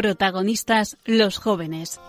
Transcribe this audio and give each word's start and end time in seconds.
Protagonistas 0.00 0.96
los 1.04 1.36
jóvenes. 1.36 2.00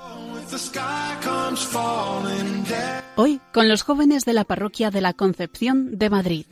Hoy 3.17 3.41
con 3.51 3.67
los 3.67 3.81
jóvenes 3.81 4.23
de 4.23 4.31
la 4.31 4.45
parroquia 4.45 4.91
de 4.91 5.01
la 5.01 5.11
Concepción 5.11 5.97
de 5.97 6.09
Madrid. 6.09 6.45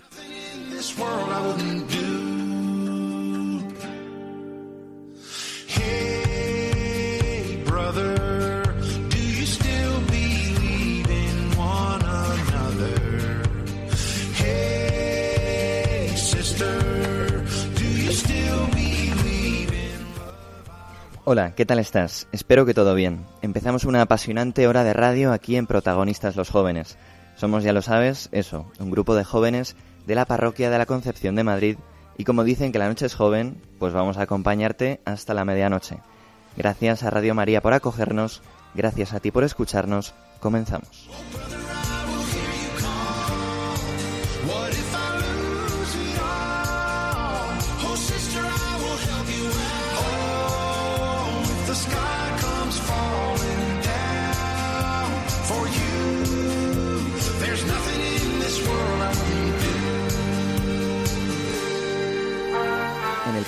Hola, 21.32 21.54
¿qué 21.54 21.64
tal 21.64 21.78
estás? 21.78 22.28
Espero 22.32 22.66
que 22.66 22.74
todo 22.74 22.96
bien. 22.96 23.24
Empezamos 23.44 23.84
una 23.84 24.02
apasionante 24.02 24.68
hora 24.68 24.84
de 24.84 24.94
radio 24.94 25.32
aquí 25.32 25.58
en 25.58 25.68
Protagonistas 25.68 26.36
los 26.36 26.50
Jóvenes. 26.50 26.98
Somos, 27.36 27.64
ya 27.64 27.72
lo 27.72 27.84
sabes, 27.84 28.30
eso, 28.32 28.66
un 28.80 28.90
grupo 28.90 29.14
de 29.14 29.24
jóvenes 29.24 29.76
de 30.08 30.16
la 30.16 30.26
parroquia 30.26 30.72
de 30.72 30.80
la 30.80 30.88
Concepción 30.88 31.36
de 31.36 31.44
Madrid 31.44 31.78
y 32.18 32.24
como 32.24 32.44
dicen 32.44 32.72
que 32.72 32.80
la 32.80 32.88
noche 32.88 33.06
es 33.06 33.14
joven, 33.14 33.62
pues 33.78 33.94
vamos 33.94 34.18
a 34.18 34.24
acompañarte 34.24 35.02
hasta 35.06 35.36
la 35.36 35.46
medianoche. 35.46 36.00
Gracias 36.58 37.04
a 37.04 37.12
Radio 37.12 37.36
María 37.36 37.62
por 37.62 37.74
acogernos, 37.74 38.42
gracias 38.74 39.14
a 39.14 39.20
ti 39.20 39.30
por 39.30 39.44
escucharnos, 39.44 40.16
comenzamos. 40.40 41.08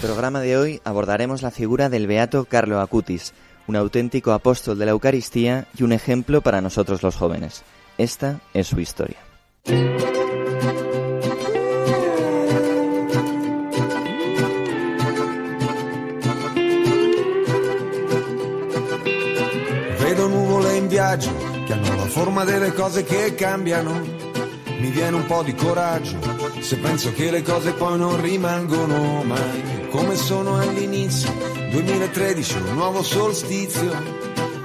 Programa 0.02 0.42
de 0.42 0.58
hoy 0.58 0.82
abordaremos 0.84 1.44
la 1.44 1.52
figura 1.52 1.88
del 1.88 2.08
beato 2.08 2.46
Carlo 2.46 2.82
Acutis, 2.82 3.34
un 3.68 3.76
auténtico 3.76 4.32
apóstol 4.32 4.80
de 4.80 4.86
la 4.86 4.92
Eucaristía 4.92 5.68
y 5.78 5.84
un 5.84 5.92
ejemplo 5.92 6.42
para 6.42 6.60
nosotros 6.60 7.04
los 7.04 7.16
jóvenes. 7.16 7.62
Esta 8.00 8.40
es 8.54 8.68
su 8.68 8.80
historia. 8.80 9.18
Vedo 20.04 20.28
nuvole 20.28 20.78
in 20.78 20.88
viaggio 20.88 21.32
che 21.68 21.74
hanno 21.74 21.96
la 21.96 22.08
forma 22.08 22.44
delle 22.44 22.74
cose 22.74 23.04
che 23.04 23.36
cambiano. 23.36 24.02
Mi 24.80 24.90
viene 24.90 25.16
un 25.16 25.28
po' 25.28 25.44
di 25.44 25.54
coraggio 25.54 26.18
se 26.60 26.78
penso 26.78 27.14
che 27.14 27.30
le 27.30 27.44
cose 27.44 27.74
poi 27.74 28.00
non 28.00 28.20
rimangono 28.20 29.22
mai 29.24 29.81
come 29.92 30.16
sono 30.16 30.58
all'inizio. 30.58 31.32
2013, 31.70 32.58
un 32.58 32.74
nuovo 32.74 33.04
solstizio. 33.04 33.92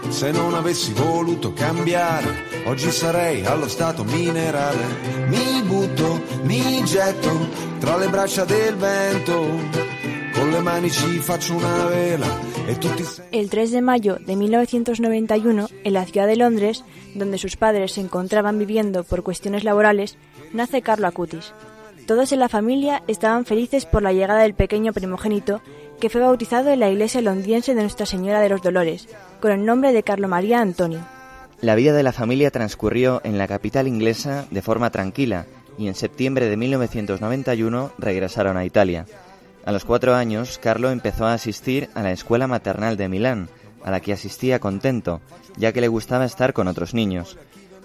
Se 0.08 0.30
non 0.30 0.54
avessi 0.54 0.92
voluto 0.92 1.52
cambiare, 1.52 2.64
oggi 2.66 2.90
sarei 2.90 3.44
allo 3.44 3.68
stato 3.68 4.04
minerale. 4.04 5.26
Mi 5.26 5.62
butto, 5.62 6.22
mi 6.42 6.82
getto 6.84 7.48
tra 7.80 7.96
le 7.96 8.08
braccia 8.08 8.44
del 8.44 8.76
vento. 8.76 9.94
Con 10.32 10.50
le 10.50 10.60
mani 10.60 10.90
ci 10.90 11.18
faccio 11.18 11.54
una 11.54 11.86
vela 11.86 12.26
e 12.66 12.76
El 13.30 13.48
3 13.48 13.70
de 13.70 13.80
mayo 13.80 14.18
de 14.18 14.36
1991, 14.36 15.68
en 15.84 15.92
la 15.92 16.04
ciudad 16.04 16.26
de 16.26 16.36
Londres, 16.36 16.84
donde 17.14 17.38
sus 17.38 17.56
padres 17.56 17.92
se 17.92 18.00
encontraban 18.00 18.58
viviendo 18.58 19.04
por 19.04 19.22
cuestiones 19.22 19.64
laborales, 19.64 20.18
nace 20.52 20.82
Carlo 20.82 21.06
Acutis. 21.06 21.52
Todos 22.06 22.30
en 22.30 22.38
la 22.38 22.48
familia 22.48 23.02
estaban 23.08 23.44
felices 23.44 23.84
por 23.84 24.00
la 24.00 24.12
llegada 24.12 24.42
del 24.42 24.54
pequeño 24.54 24.92
primogénito, 24.92 25.60
que 25.98 26.08
fue 26.08 26.20
bautizado 26.20 26.70
en 26.70 26.78
la 26.78 26.88
iglesia 26.88 27.20
londiense 27.20 27.74
de 27.74 27.80
Nuestra 27.80 28.06
Señora 28.06 28.38
de 28.38 28.48
los 28.48 28.62
Dolores, 28.62 29.08
con 29.40 29.50
el 29.50 29.64
nombre 29.64 29.92
de 29.92 30.04
Carlo 30.04 30.28
María 30.28 30.60
Antonio. 30.60 31.00
La 31.60 31.74
vida 31.74 31.92
de 31.92 32.04
la 32.04 32.12
familia 32.12 32.52
transcurrió 32.52 33.20
en 33.24 33.38
la 33.38 33.48
capital 33.48 33.88
inglesa 33.88 34.46
de 34.52 34.62
forma 34.62 34.90
tranquila 34.90 35.46
y 35.78 35.88
en 35.88 35.96
septiembre 35.96 36.48
de 36.48 36.56
1991 36.56 37.90
regresaron 37.98 38.56
a 38.56 38.64
Italia. 38.64 39.06
A 39.64 39.72
los 39.72 39.84
cuatro 39.84 40.14
años, 40.14 40.60
Carlo 40.62 40.90
empezó 40.90 41.26
a 41.26 41.34
asistir 41.34 41.90
a 41.94 42.04
la 42.04 42.12
escuela 42.12 42.46
maternal 42.46 42.96
de 42.96 43.08
Milán, 43.08 43.48
a 43.82 43.90
la 43.90 43.98
que 43.98 44.12
asistía 44.12 44.60
contento, 44.60 45.20
ya 45.56 45.72
que 45.72 45.80
le 45.80 45.88
gustaba 45.88 46.24
estar 46.24 46.52
con 46.52 46.68
otros 46.68 46.94
niños. 46.94 47.36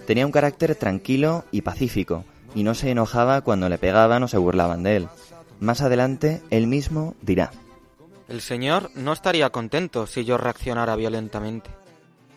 Tenía 0.06 0.26
un 0.26 0.32
carácter 0.32 0.76
tranquilo 0.76 1.44
y 1.50 1.62
pacífico, 1.62 2.24
y 2.54 2.62
no 2.62 2.74
se 2.74 2.90
enojaba 2.90 3.40
cuando 3.40 3.68
le 3.68 3.78
pegaban 3.78 4.22
o 4.22 4.28
se 4.28 4.38
burlaban 4.38 4.82
de 4.82 4.96
él. 4.96 5.08
Más 5.60 5.80
adelante, 5.80 6.42
él 6.50 6.66
mismo 6.66 7.14
dirá. 7.22 7.52
El 8.28 8.40
Señor 8.40 8.90
no 8.94 9.12
estaría 9.12 9.50
contento 9.50 10.06
si 10.06 10.24
yo 10.24 10.38
reaccionara 10.38 10.96
violentamente. 10.96 11.70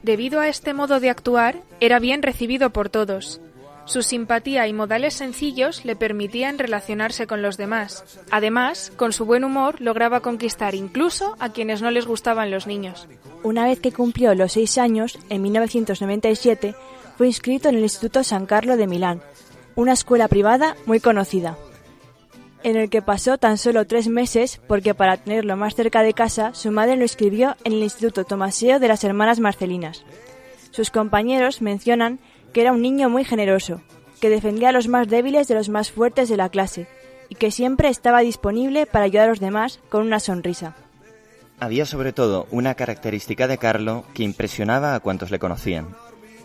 Debido 0.03 0.39
a 0.39 0.47
este 0.47 0.73
modo 0.73 0.99
de 0.99 1.09
actuar, 1.09 1.57
era 1.79 1.99
bien 1.99 2.21
recibido 2.21 2.69
por 2.69 2.89
todos. 2.89 3.41
Su 3.85 4.01
simpatía 4.01 4.67
y 4.67 4.73
modales 4.73 5.13
sencillos 5.13 5.85
le 5.85 5.95
permitían 5.95 6.57
relacionarse 6.57 7.27
con 7.27 7.41
los 7.41 7.55
demás. 7.55 8.03
Además, 8.31 8.91
con 8.95 9.13
su 9.13 9.25
buen 9.25 9.43
humor 9.43 9.79
lograba 9.79 10.21
conquistar 10.21 10.73
incluso 10.73 11.35
a 11.39 11.49
quienes 11.49 11.81
no 11.81 11.91
les 11.91 12.07
gustaban 12.07 12.49
los 12.49 12.65
niños. 12.65 13.07
Una 13.43 13.65
vez 13.65 13.79
que 13.79 13.91
cumplió 13.91 14.33
los 14.33 14.53
seis 14.53 14.79
años, 14.79 15.19
en 15.29 15.43
1997, 15.43 16.75
fue 17.15 17.27
inscrito 17.27 17.69
en 17.69 17.75
el 17.75 17.83
Instituto 17.83 18.23
San 18.23 18.47
Carlo 18.47 18.75
de 18.75 18.87
Milán, 18.87 19.21
una 19.75 19.93
escuela 19.93 20.27
privada 20.27 20.75
muy 20.85 20.99
conocida, 20.99 21.57
en 22.63 22.77
el 22.77 22.89
que 22.89 23.03
pasó 23.03 23.37
tan 23.37 23.59
solo 23.59 23.85
tres 23.85 24.07
meses 24.07 24.59
porque 24.67 24.95
para 24.95 25.17
tenerlo 25.17 25.55
más 25.55 25.75
cerca 25.75 26.01
de 26.01 26.13
casa, 26.13 26.53
su 26.55 26.71
madre 26.71 26.95
lo 26.95 27.03
inscribió 27.03 27.55
en 27.63 27.73
el 27.73 27.83
Instituto 27.83 28.23
Tomaseo 28.23 28.79
de 28.79 28.87
las 28.87 29.03
Hermanas 29.03 29.39
Marcelinas. 29.39 30.03
Sus 30.71 30.89
compañeros 30.89 31.61
mencionan 31.61 32.19
que 32.53 32.61
era 32.61 32.71
un 32.71 32.81
niño 32.81 33.07
muy 33.07 33.23
generoso, 33.23 33.81
que 34.19 34.29
defendía 34.29 34.69
a 34.69 34.71
los 34.71 34.87
más 34.87 35.07
débiles 35.07 35.47
de 35.47 35.53
los 35.53 35.69
más 35.69 35.91
fuertes 35.91 36.27
de 36.27 36.37
la 36.37 36.49
clase, 36.49 36.87
y 37.29 37.35
que 37.35 37.51
siempre 37.51 37.89
estaba 37.89 38.21
disponible 38.21 38.87
para 38.87 39.05
ayudar 39.05 39.27
a 39.27 39.29
los 39.29 39.39
demás 39.39 39.79
con 39.89 40.01
una 40.01 40.19
sonrisa. 40.19 40.75
Había 41.59 41.85
sobre 41.85 42.13
todo 42.13 42.47
una 42.49 42.73
característica 42.73 43.47
de 43.47 43.57
Carlo 43.57 44.05
que 44.13 44.23
impresionaba 44.23 44.95
a 44.95 44.99
cuantos 44.99 45.31
le 45.31 45.39
conocían. 45.39 45.95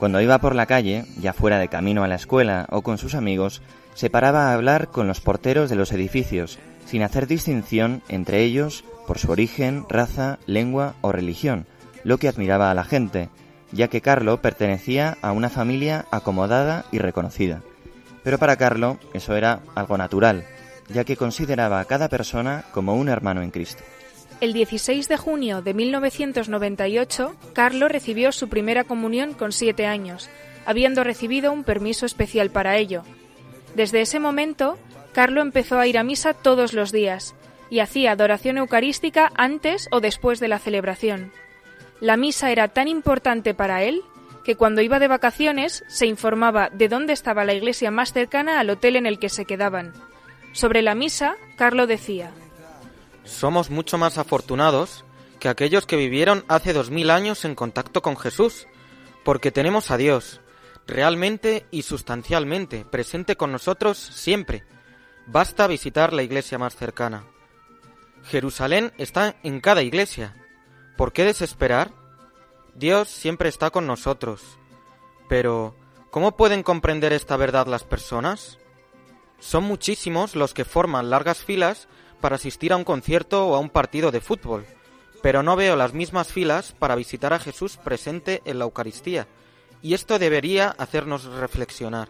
Cuando 0.01 0.23
iba 0.23 0.39
por 0.39 0.55
la 0.55 0.65
calle, 0.65 1.05
ya 1.21 1.35
fuera 1.35 1.59
de 1.59 1.69
camino 1.69 2.03
a 2.03 2.09
la 2.09 2.15
escuela 2.15 2.67
o 2.71 2.81
con 2.81 2.97
sus 2.97 3.15
amigos, 3.15 3.61
se 3.93 4.09
paraba 4.09 4.49
a 4.49 4.55
hablar 4.55 4.89
con 4.89 5.07
los 5.07 5.21
porteros 5.21 5.69
de 5.69 5.77
los 5.77 5.93
edificios, 5.93 6.59
sin 6.87 7.03
hacer 7.03 7.27
distinción 7.27 8.01
entre 8.09 8.43
ellos 8.43 8.83
por 9.07 9.19
su 9.19 9.31
origen, 9.31 9.85
raza, 9.91 10.39
lengua 10.47 10.95
o 11.03 11.13
religión, 11.13 11.67
lo 12.03 12.17
que 12.17 12.29
admiraba 12.29 12.71
a 12.71 12.75
la 12.75 12.85
gente, 12.85 13.29
ya 13.73 13.89
que 13.89 14.01
Carlo 14.01 14.41
pertenecía 14.41 15.19
a 15.21 15.33
una 15.33 15.51
familia 15.51 16.07
acomodada 16.11 16.87
y 16.91 16.99
reconocida. 16.99 17.61
Pero 18.25 18.39
para 18.39 18.57
Carlo 18.57 18.97
eso 19.13 19.37
era 19.37 19.61
algo 19.75 19.99
natural, 19.99 20.47
ya 20.89 21.05
que 21.05 21.19
consideraba 21.19 21.79
a 21.79 21.85
cada 21.85 22.09
persona 22.09 22.65
como 22.73 22.95
un 22.95 23.11
hermano 23.11 23.43
en 23.43 23.51
Cristo. 23.51 23.85
El 24.41 24.55
16 24.55 25.07
de 25.09 25.19
junio 25.19 25.61
de 25.61 25.75
1998, 25.75 27.37
Carlo 27.53 27.89
recibió 27.89 28.33
su 28.33 28.49
primera 28.49 28.85
comunión 28.85 29.35
con 29.35 29.53
siete 29.53 29.85
años, 29.85 30.31
habiendo 30.65 31.05
recibido 31.05 31.53
un 31.53 31.63
permiso 31.63 32.07
especial 32.07 32.51
para 32.51 32.79
ello. 32.79 33.03
Desde 33.75 34.01
ese 34.01 34.19
momento, 34.19 34.79
Carlo 35.13 35.43
empezó 35.43 35.79
a 35.79 35.87
ir 35.87 35.99
a 35.99 36.05
misa 36.05 36.33
todos 36.33 36.73
los 36.73 36.91
días 36.91 37.35
y 37.69 37.81
hacía 37.81 38.13
adoración 38.13 38.57
eucarística 38.57 39.31
antes 39.37 39.89
o 39.93 40.01
después 40.01 40.41
de 40.41 40.49
la 40.49 40.59
celebración. 40.59 41.33
La 42.01 42.17
misa 42.17 42.51
era 42.51 42.69
tan 42.69 42.89
importante 42.89 43.53
para 43.53 43.83
él 43.83 44.01
que 44.43 44.57
cuando 44.57 44.81
iba 44.81 44.99
de 44.99 45.09
vacaciones 45.09 45.85
se 45.87 46.07
informaba 46.07 46.71
de 46.71 46.89
dónde 46.89 47.13
estaba 47.13 47.45
la 47.45 47.53
iglesia 47.53 47.91
más 47.91 48.15
cercana 48.15 48.59
al 48.59 48.71
hotel 48.71 48.97
en 48.97 49.05
el 49.05 49.19
que 49.19 49.29
se 49.29 49.45
quedaban. 49.45 49.93
Sobre 50.53 50.81
la 50.81 50.95
misa, 50.95 51.37
Carlo 51.57 51.87
decía, 51.87 52.33
Somos 53.25 53.71
mucho 53.71 53.99
más 53.99 54.19
afortunados 54.19 55.05
que 55.39 55.49
aquellos 55.49 55.87
que 55.87 55.97
vivieron 55.97 56.45
hace 56.49 56.73
dos 56.73 56.91
mil 56.91 57.11
años 57.11 57.45
en 57.45 57.55
contacto 57.55 58.03
con 58.03 58.17
Jesús, 58.17 58.67
porque 59.25 59.51
tenemos 59.51 59.91
a 59.91 59.97
Dios, 59.97 60.41
realmente 60.87 61.67
y 61.71 61.83
sustancialmente, 61.83 62.85
presente 62.85 63.37
con 63.37 63.53
nosotros 63.53 63.99
siempre. 63.99 64.65
Basta 65.27 65.67
visitar 65.67 66.13
la 66.13 66.23
iglesia 66.23 66.59
más 66.59 66.77
cercana. 66.77 67.25
Jerusalén 68.25 68.93
está 68.99 69.37
en 69.43 69.61
cada 69.61 69.83
iglesia. 69.83 70.37
¿Por 70.97 71.13
qué 71.13 71.25
desesperar? 71.25 71.93
Dios 72.75 73.09
siempre 73.09 73.49
está 73.49 73.71
con 73.71 73.87
nosotros. 73.87 74.59
Pero, 75.29 75.75
¿cómo 76.11 76.37
pueden 76.37 76.63
comprender 76.63 77.13
esta 77.13 77.37
verdad 77.37 77.67
las 77.67 77.85
personas? 77.85 78.59
Son 79.39 79.65
muchísimos 79.65 80.37
los 80.37 80.53
que 80.53 80.65
forman 80.65 81.09
largas 81.09 81.43
filas 81.43 81.89
para 82.21 82.37
asistir 82.37 82.73
a 82.73 82.77
un 82.77 82.85
concierto 82.85 83.47
o 83.47 83.55
a 83.55 83.59
un 83.59 83.71
partido 83.71 84.11
de 84.11 84.21
fútbol, 84.21 84.67
pero 85.23 85.43
no 85.43 85.57
veo 85.57 85.77
las 85.77 85.95
mismas 85.95 86.33
filas 86.33 86.73
para 86.73 86.95
visitar 86.95 87.33
a 87.33 87.39
Jesús 87.39 87.77
presente 87.77 88.43
en 88.45 88.59
la 88.59 88.65
Eucaristía, 88.65 89.27
y 89.83 89.95
esto 89.95 90.19
debería 90.19 90.75
hacernos 90.79 91.25
reflexionar. 91.25 92.09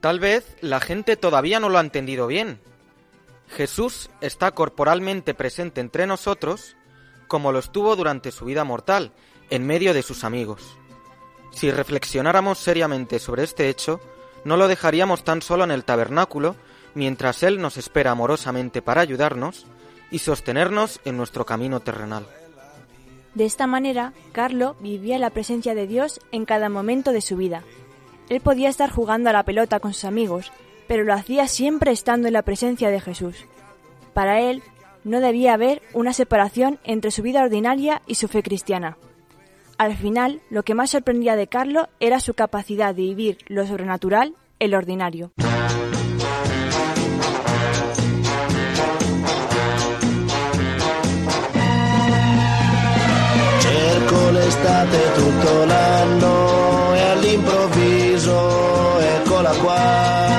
Tal 0.00 0.18
vez 0.18 0.56
la 0.60 0.80
gente 0.80 1.16
todavía 1.16 1.60
no 1.60 1.68
lo 1.68 1.78
ha 1.78 1.82
entendido 1.82 2.26
bien. 2.26 2.60
Jesús 3.48 4.10
está 4.20 4.52
corporalmente 4.52 5.34
presente 5.34 5.80
entre 5.80 6.06
nosotros 6.06 6.76
como 7.30 7.52
lo 7.52 7.60
estuvo 7.60 7.94
durante 7.94 8.32
su 8.32 8.44
vida 8.44 8.64
mortal, 8.64 9.12
en 9.50 9.64
medio 9.64 9.94
de 9.94 10.02
sus 10.02 10.24
amigos. 10.24 10.76
Si 11.52 11.70
reflexionáramos 11.70 12.58
seriamente 12.58 13.20
sobre 13.20 13.44
este 13.44 13.68
hecho, 13.68 14.00
no 14.44 14.56
lo 14.56 14.66
dejaríamos 14.66 15.22
tan 15.22 15.40
solo 15.40 15.62
en 15.62 15.70
el 15.70 15.84
tabernáculo, 15.84 16.56
mientras 16.94 17.42
Él 17.42 17.60
nos 17.60 17.76
espera 17.76 18.10
amorosamente 18.10 18.82
para 18.82 19.00
ayudarnos 19.00 19.66
y 20.10 20.18
sostenernos 20.18 21.00
en 21.04 21.16
nuestro 21.16 21.46
camino 21.46 21.80
terrenal. 21.80 22.26
De 23.34 23.44
esta 23.44 23.66
manera, 23.66 24.12
Carlo 24.32 24.76
vivía 24.80 25.18
la 25.18 25.30
presencia 25.30 25.74
de 25.74 25.86
Dios 25.86 26.20
en 26.32 26.44
cada 26.44 26.68
momento 26.68 27.12
de 27.12 27.20
su 27.20 27.36
vida. 27.36 27.62
Él 28.28 28.40
podía 28.40 28.68
estar 28.68 28.90
jugando 28.90 29.30
a 29.30 29.32
la 29.32 29.44
pelota 29.44 29.78
con 29.78 29.94
sus 29.94 30.04
amigos, 30.04 30.52
pero 30.88 31.04
lo 31.04 31.14
hacía 31.14 31.46
siempre 31.46 31.92
estando 31.92 32.26
en 32.26 32.32
la 32.32 32.42
presencia 32.42 32.90
de 32.90 33.00
Jesús. 33.00 33.44
Para 34.14 34.40
él, 34.40 34.62
no 35.04 35.20
debía 35.20 35.54
haber 35.54 35.82
una 35.94 36.12
separación 36.12 36.78
entre 36.84 37.10
su 37.10 37.22
vida 37.22 37.42
ordinaria 37.42 38.02
y 38.06 38.16
su 38.16 38.28
fe 38.28 38.42
cristiana. 38.42 38.98
Al 39.78 39.96
final, 39.96 40.42
lo 40.50 40.62
que 40.62 40.74
más 40.74 40.90
sorprendía 40.90 41.36
de 41.36 41.46
Carlo 41.46 41.88
era 42.00 42.20
su 42.20 42.34
capacidad 42.34 42.94
de 42.94 43.02
vivir 43.02 43.38
lo 43.46 43.66
sobrenatural 43.66 44.34
en 44.58 44.72
lo 44.72 44.78
ordinario. 44.78 45.32
L'estate 54.50 55.12
tutto 55.14 55.64
l'anno 55.64 56.94
e 56.94 57.00
all'improvviso 57.12 58.98
eccola 58.98 59.50
qua. 59.50 60.38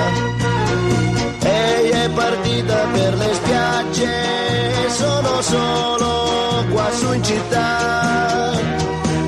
Ehi 1.40 1.90
è 1.90 2.10
partita 2.10 2.76
per 2.92 3.14
le 3.16 3.34
spiagge, 3.34 4.90
sono 4.90 5.42
solo 5.42 6.66
qua 6.72 6.92
su 6.92 7.14
in 7.14 7.24
città. 7.24 8.52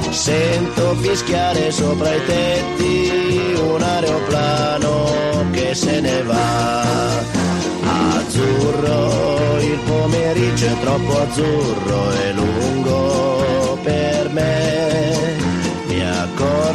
Sento 0.10 0.96
fischiare 0.96 1.72
sopra 1.72 2.14
i 2.14 2.26
tetti 2.26 3.56
un 3.66 3.82
aeroplano 3.82 5.50
che 5.52 5.74
se 5.74 6.02
ne 6.02 6.24
va. 6.24 6.82
Azzurro, 8.16 9.60
il 9.60 9.80
pomeriggio 9.86 10.66
è 10.66 10.80
troppo 10.82 11.22
azzurro 11.22 12.12
e 12.12 12.34
lungo 12.34 13.78
per 13.84 14.30
me. 14.30 14.73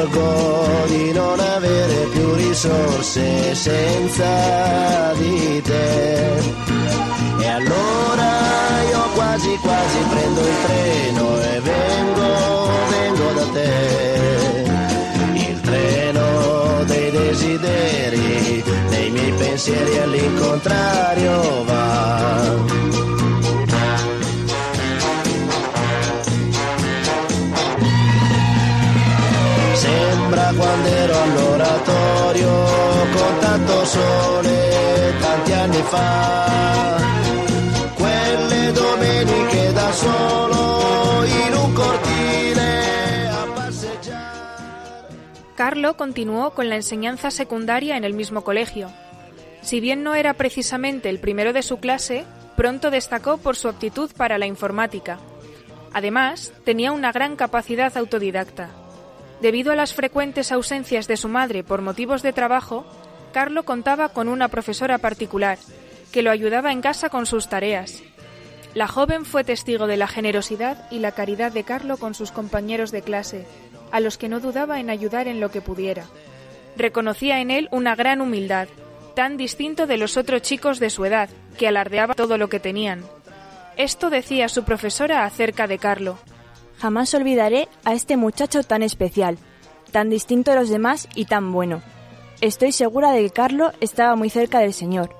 Accorgo 0.00 0.86
di 0.86 1.10
non 1.12 1.40
avere 1.40 2.06
più 2.12 2.32
risorse 2.34 3.52
senza 3.52 5.12
di 5.14 5.60
te. 5.60 6.36
E 7.40 7.48
allora 7.48 8.30
io 8.90 9.00
quasi 9.14 9.58
quasi 9.60 9.98
prendo 10.08 10.40
il 10.40 10.54
treno 10.66 11.40
e 11.40 11.60
vengo, 11.60 12.70
vengo 12.90 13.32
da 13.32 13.46
te. 13.52 14.70
Il 15.34 15.60
treno 15.62 16.84
dei 16.84 17.10
desideri, 17.10 18.62
dei 18.90 19.10
miei 19.10 19.32
pensieri 19.32 19.98
all'incontrario 19.98 21.64
va. 21.64 21.87
Carlo 45.58 45.96
continuó 45.96 46.50
con 46.50 46.68
la 46.68 46.76
enseñanza 46.76 47.30
secundaria 47.30 47.96
en 47.96 48.04
el 48.04 48.14
mismo 48.14 48.44
colegio. 48.44 48.90
Si 49.60 49.80
bien 49.80 50.04
no 50.04 50.14
era 50.14 50.34
precisamente 50.34 51.08
el 51.08 51.18
primero 51.18 51.52
de 51.52 51.62
su 51.62 51.78
clase, 51.78 52.24
pronto 52.56 52.90
destacó 52.90 53.38
por 53.38 53.56
su 53.56 53.68
aptitud 53.68 54.10
para 54.16 54.38
la 54.38 54.46
informática. 54.46 55.18
Además, 55.92 56.52
tenía 56.64 56.92
una 56.92 57.10
gran 57.10 57.36
capacidad 57.36 57.96
autodidacta. 57.96 58.70
Debido 59.40 59.72
a 59.72 59.76
las 59.76 59.94
frecuentes 59.94 60.50
ausencias 60.50 61.06
de 61.06 61.16
su 61.16 61.28
madre 61.28 61.62
por 61.62 61.80
motivos 61.80 62.22
de 62.22 62.32
trabajo, 62.32 62.84
Carlo 63.32 63.64
contaba 63.64 64.08
con 64.08 64.28
una 64.28 64.48
profesora 64.48 64.98
particular, 64.98 65.58
que 66.12 66.22
lo 66.22 66.30
ayudaba 66.30 66.72
en 66.72 66.80
casa 66.80 67.08
con 67.08 67.26
sus 67.26 67.48
tareas. 67.48 68.02
La 68.74 68.88
joven 68.88 69.24
fue 69.24 69.44
testigo 69.44 69.86
de 69.86 69.96
la 69.96 70.08
generosidad 70.08 70.90
y 70.90 70.98
la 70.98 71.12
caridad 71.12 71.52
de 71.52 71.64
Carlo 71.64 71.96
con 71.96 72.14
sus 72.14 72.32
compañeros 72.32 72.90
de 72.90 73.02
clase, 73.02 73.46
a 73.92 74.00
los 74.00 74.18
que 74.18 74.28
no 74.28 74.40
dudaba 74.40 74.80
en 74.80 74.90
ayudar 74.90 75.28
en 75.28 75.40
lo 75.40 75.50
que 75.50 75.60
pudiera. 75.60 76.04
Reconocía 76.76 77.40
en 77.40 77.50
él 77.50 77.68
una 77.70 77.94
gran 77.94 78.20
humildad, 78.20 78.68
tan 79.14 79.36
distinto 79.36 79.86
de 79.86 79.96
los 79.96 80.16
otros 80.16 80.42
chicos 80.42 80.78
de 80.78 80.90
su 80.90 81.04
edad, 81.04 81.28
que 81.56 81.68
alardeaba 81.68 82.14
todo 82.14 82.38
lo 82.38 82.48
que 82.48 82.60
tenían. 82.60 83.04
Esto 83.76 84.10
decía 84.10 84.48
su 84.48 84.64
profesora 84.64 85.24
acerca 85.24 85.66
de 85.66 85.78
Carlo. 85.78 86.18
Jamás 86.80 87.12
olvidaré 87.14 87.68
a 87.84 87.92
este 87.92 88.16
muchacho 88.16 88.62
tan 88.62 88.82
especial, 88.82 89.38
tan 89.90 90.10
distinto 90.10 90.52
de 90.52 90.58
los 90.58 90.68
demás 90.68 91.08
y 91.14 91.24
tan 91.24 91.52
bueno. 91.52 91.82
Estoy 92.40 92.70
segura 92.70 93.10
de 93.10 93.22
que 93.22 93.30
Carlo 93.30 93.72
estaba 93.80 94.14
muy 94.14 94.30
cerca 94.30 94.60
del 94.60 94.72
Señor. 94.72 95.10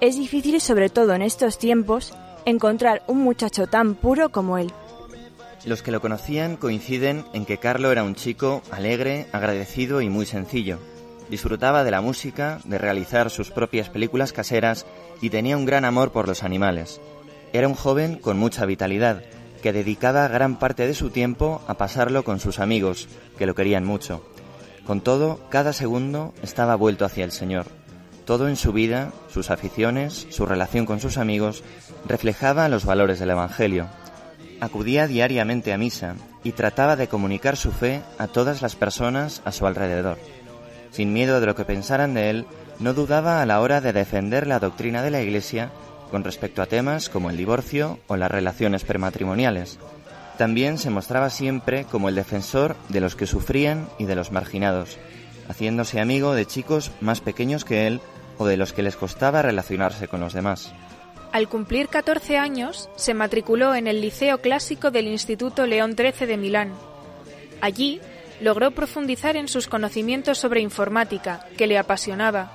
Es 0.00 0.16
difícil, 0.16 0.60
sobre 0.60 0.88
todo 0.88 1.14
en 1.14 1.22
estos 1.22 1.58
tiempos, 1.58 2.12
encontrar 2.44 3.02
un 3.06 3.18
muchacho 3.18 3.68
tan 3.68 3.94
puro 3.94 4.30
como 4.30 4.58
él. 4.58 4.72
Los 5.64 5.82
que 5.82 5.92
lo 5.92 6.00
conocían 6.00 6.56
coinciden 6.56 7.24
en 7.34 7.44
que 7.44 7.58
Carlo 7.58 7.92
era 7.92 8.02
un 8.02 8.14
chico 8.16 8.62
alegre, 8.72 9.26
agradecido 9.30 10.00
y 10.00 10.08
muy 10.08 10.26
sencillo. 10.26 10.78
Disfrutaba 11.28 11.84
de 11.84 11.92
la 11.92 12.00
música, 12.00 12.58
de 12.64 12.78
realizar 12.78 13.30
sus 13.30 13.52
propias 13.52 13.90
películas 13.90 14.32
caseras 14.32 14.86
y 15.20 15.30
tenía 15.30 15.56
un 15.56 15.66
gran 15.66 15.84
amor 15.84 16.10
por 16.10 16.26
los 16.26 16.42
animales. 16.42 17.00
Era 17.52 17.68
un 17.68 17.74
joven 17.74 18.16
con 18.16 18.38
mucha 18.38 18.64
vitalidad, 18.64 19.22
que 19.62 19.72
dedicaba 19.72 20.28
gran 20.28 20.58
parte 20.58 20.86
de 20.86 20.94
su 20.94 21.10
tiempo 21.10 21.62
a 21.66 21.74
pasarlo 21.74 22.24
con 22.24 22.40
sus 22.40 22.58
amigos, 22.58 23.08
que 23.38 23.46
lo 23.46 23.54
querían 23.54 23.84
mucho. 23.84 24.22
Con 24.86 25.00
todo, 25.00 25.40
cada 25.50 25.72
segundo 25.72 26.34
estaba 26.42 26.74
vuelto 26.74 27.04
hacia 27.04 27.24
el 27.24 27.32
Señor. 27.32 27.66
Todo 28.24 28.48
en 28.48 28.56
su 28.56 28.72
vida, 28.72 29.12
sus 29.32 29.50
aficiones, 29.50 30.26
su 30.30 30.46
relación 30.46 30.86
con 30.86 31.00
sus 31.00 31.18
amigos, 31.18 31.62
reflejaba 32.06 32.68
los 32.68 32.84
valores 32.84 33.18
del 33.18 33.30
Evangelio. 33.30 33.88
Acudía 34.60 35.06
diariamente 35.06 35.72
a 35.72 35.78
misa 35.78 36.14
y 36.44 36.52
trataba 36.52 36.96
de 36.96 37.08
comunicar 37.08 37.56
su 37.56 37.72
fe 37.72 38.02
a 38.18 38.26
todas 38.26 38.62
las 38.62 38.76
personas 38.76 39.42
a 39.44 39.52
su 39.52 39.66
alrededor. 39.66 40.18
Sin 40.90 41.12
miedo 41.12 41.40
de 41.40 41.46
lo 41.46 41.54
que 41.54 41.64
pensaran 41.64 42.14
de 42.14 42.30
él, 42.30 42.46
no 42.78 42.94
dudaba 42.94 43.42
a 43.42 43.46
la 43.46 43.60
hora 43.60 43.80
de 43.80 43.92
defender 43.92 44.46
la 44.46 44.58
doctrina 44.58 45.02
de 45.02 45.10
la 45.10 45.22
Iglesia 45.22 45.70
con 46.10 46.24
respecto 46.24 46.62
a 46.62 46.66
temas 46.66 47.08
como 47.08 47.30
el 47.30 47.36
divorcio 47.36 47.98
o 48.06 48.16
las 48.16 48.30
relaciones 48.30 48.84
prematrimoniales. 48.84 49.78
También 50.36 50.78
se 50.78 50.90
mostraba 50.90 51.30
siempre 51.30 51.84
como 51.84 52.08
el 52.08 52.14
defensor 52.14 52.76
de 52.88 53.00
los 53.00 53.16
que 53.16 53.26
sufrían 53.26 53.88
y 53.98 54.04
de 54.04 54.16
los 54.16 54.32
marginados, 54.32 54.98
haciéndose 55.48 56.00
amigo 56.00 56.34
de 56.34 56.46
chicos 56.46 56.90
más 57.00 57.20
pequeños 57.20 57.64
que 57.64 57.86
él 57.86 58.00
o 58.38 58.46
de 58.46 58.56
los 58.56 58.72
que 58.72 58.82
les 58.82 58.96
costaba 58.96 59.42
relacionarse 59.42 60.08
con 60.08 60.20
los 60.20 60.32
demás. 60.32 60.72
Al 61.32 61.48
cumplir 61.48 61.88
14 61.88 62.38
años, 62.38 62.88
se 62.96 63.14
matriculó 63.14 63.74
en 63.74 63.86
el 63.86 64.00
Liceo 64.00 64.40
Clásico 64.40 64.90
del 64.90 65.06
Instituto 65.06 65.66
León 65.66 65.94
XIII 65.96 66.26
de 66.26 66.36
Milán. 66.36 66.72
Allí 67.60 68.00
logró 68.40 68.70
profundizar 68.72 69.36
en 69.36 69.46
sus 69.46 69.68
conocimientos 69.68 70.38
sobre 70.38 70.60
informática, 70.60 71.46
que 71.56 71.66
le 71.66 71.78
apasionaba. 71.78 72.52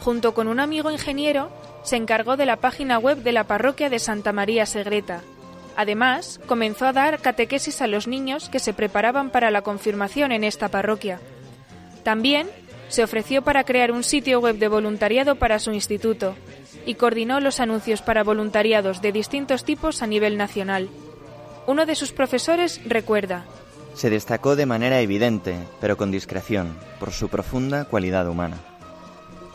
Junto 0.00 0.34
con 0.34 0.48
un 0.48 0.60
amigo 0.60 0.90
ingeniero, 0.90 1.50
se 1.82 1.96
encargó 1.96 2.36
de 2.36 2.46
la 2.46 2.56
página 2.56 2.98
web 2.98 3.18
de 3.18 3.32
la 3.32 3.44
parroquia 3.44 3.90
de 3.90 3.98
Santa 3.98 4.32
María 4.32 4.66
Segreta. 4.66 5.22
Además, 5.76 6.40
comenzó 6.46 6.86
a 6.86 6.92
dar 6.92 7.20
catequesis 7.20 7.80
a 7.80 7.86
los 7.86 8.06
niños 8.06 8.48
que 8.48 8.58
se 8.58 8.74
preparaban 8.74 9.30
para 9.30 9.50
la 9.50 9.62
confirmación 9.62 10.32
en 10.32 10.44
esta 10.44 10.68
parroquia. 10.68 11.20
También 12.02 12.48
se 12.88 13.02
ofreció 13.02 13.42
para 13.42 13.64
crear 13.64 13.90
un 13.90 14.04
sitio 14.04 14.40
web 14.40 14.58
de 14.58 14.68
voluntariado 14.68 15.36
para 15.36 15.58
su 15.58 15.72
instituto 15.72 16.34
y 16.84 16.96
coordinó 16.96 17.40
los 17.40 17.58
anuncios 17.58 18.02
para 18.02 18.22
voluntariados 18.22 19.00
de 19.00 19.12
distintos 19.12 19.64
tipos 19.64 20.02
a 20.02 20.06
nivel 20.06 20.36
nacional. 20.36 20.88
Uno 21.66 21.86
de 21.86 21.94
sus 21.94 22.12
profesores 22.12 22.80
recuerda, 22.84 23.44
Se 23.94 24.10
destacó 24.10 24.56
de 24.56 24.66
manera 24.66 25.00
evidente, 25.00 25.56
pero 25.80 25.96
con 25.96 26.10
discreción, 26.10 26.76
por 26.98 27.12
su 27.12 27.28
profunda 27.28 27.84
cualidad 27.84 28.28
humana. 28.28 28.71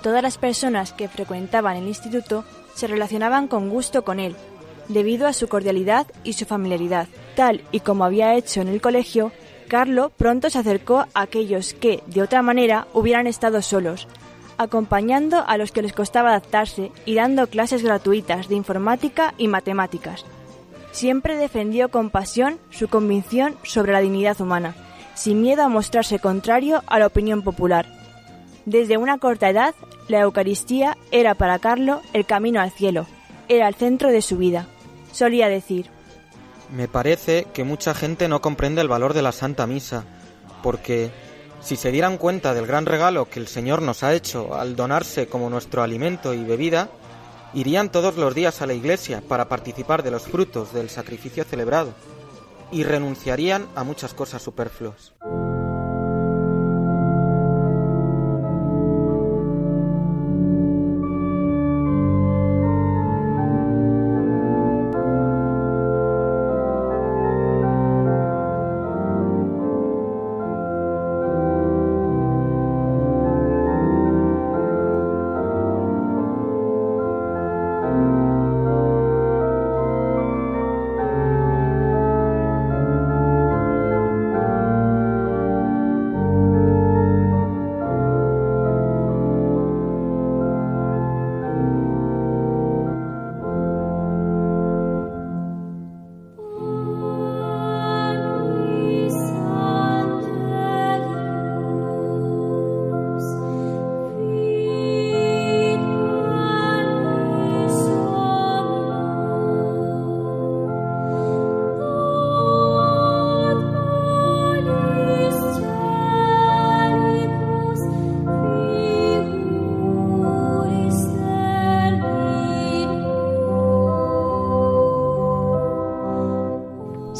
Todas 0.07 0.23
las 0.23 0.37
personas 0.37 0.93
que 0.93 1.09
frecuentaban 1.09 1.75
el 1.75 1.85
instituto 1.85 2.45
se 2.75 2.87
relacionaban 2.87 3.49
con 3.49 3.69
gusto 3.69 4.05
con 4.05 4.21
él, 4.21 4.37
debido 4.87 5.27
a 5.27 5.33
su 5.33 5.49
cordialidad 5.49 6.07
y 6.23 6.31
su 6.31 6.45
familiaridad. 6.45 7.09
Tal 7.35 7.61
y 7.73 7.81
como 7.81 8.05
había 8.05 8.33
hecho 8.35 8.61
en 8.61 8.69
el 8.69 8.79
colegio, 8.79 9.33
Carlo 9.67 10.13
pronto 10.15 10.49
se 10.49 10.59
acercó 10.59 10.99
a 11.13 11.23
aquellos 11.23 11.73
que, 11.73 12.03
de 12.07 12.21
otra 12.21 12.41
manera, 12.41 12.87
hubieran 12.93 13.27
estado 13.27 13.61
solos, 13.61 14.07
acompañando 14.57 15.43
a 15.45 15.57
los 15.57 15.73
que 15.73 15.81
les 15.81 15.91
costaba 15.91 16.29
adaptarse 16.29 16.93
y 17.03 17.15
dando 17.15 17.47
clases 17.47 17.83
gratuitas 17.83 18.47
de 18.47 18.55
informática 18.55 19.33
y 19.37 19.49
matemáticas. 19.49 20.23
Siempre 20.93 21.35
defendió 21.35 21.89
con 21.89 22.11
pasión 22.11 22.59
su 22.69 22.87
convicción 22.87 23.57
sobre 23.63 23.91
la 23.91 23.99
dignidad 23.99 24.39
humana, 24.39 24.73
sin 25.15 25.41
miedo 25.41 25.63
a 25.63 25.67
mostrarse 25.67 26.19
contrario 26.19 26.81
a 26.87 26.97
la 26.97 27.07
opinión 27.07 27.41
popular. 27.41 27.87
Desde 28.65 28.97
una 28.97 29.17
corta 29.17 29.49
edad, 29.49 29.75
la 30.07 30.21
Eucaristía 30.21 30.97
era 31.11 31.35
para 31.35 31.59
Carlo 31.59 32.01
el 32.13 32.25
camino 32.25 32.61
al 32.61 32.71
cielo, 32.71 33.05
era 33.49 33.67
el 33.67 33.75
centro 33.75 34.11
de 34.11 34.21
su 34.21 34.37
vida. 34.37 34.67
Solía 35.11 35.49
decir, 35.49 35.89
Me 36.71 36.87
parece 36.87 37.47
que 37.53 37.63
mucha 37.63 37.93
gente 37.93 38.27
no 38.27 38.41
comprende 38.41 38.81
el 38.81 38.87
valor 38.87 39.13
de 39.13 39.21
la 39.21 39.31
Santa 39.31 39.67
Misa, 39.67 40.05
porque 40.63 41.11
si 41.61 41.75
se 41.75 41.91
dieran 41.91 42.17
cuenta 42.17 42.53
del 42.53 42.67
gran 42.67 42.85
regalo 42.85 43.29
que 43.29 43.39
el 43.39 43.47
Señor 43.47 43.81
nos 43.81 44.03
ha 44.03 44.13
hecho 44.13 44.55
al 44.55 44.75
donarse 44.75 45.27
como 45.27 45.49
nuestro 45.49 45.83
alimento 45.83 46.33
y 46.33 46.43
bebida, 46.43 46.89
irían 47.53 47.91
todos 47.91 48.17
los 48.17 48.35
días 48.35 48.61
a 48.61 48.67
la 48.67 48.73
iglesia 48.73 49.21
para 49.27 49.49
participar 49.49 50.03
de 50.03 50.11
los 50.11 50.23
frutos 50.23 50.73
del 50.73 50.89
sacrificio 50.89 51.43
celebrado 51.43 51.93
y 52.71 52.83
renunciarían 52.83 53.67
a 53.75 53.83
muchas 53.83 54.13
cosas 54.13 54.41
superfluas. 54.41 55.13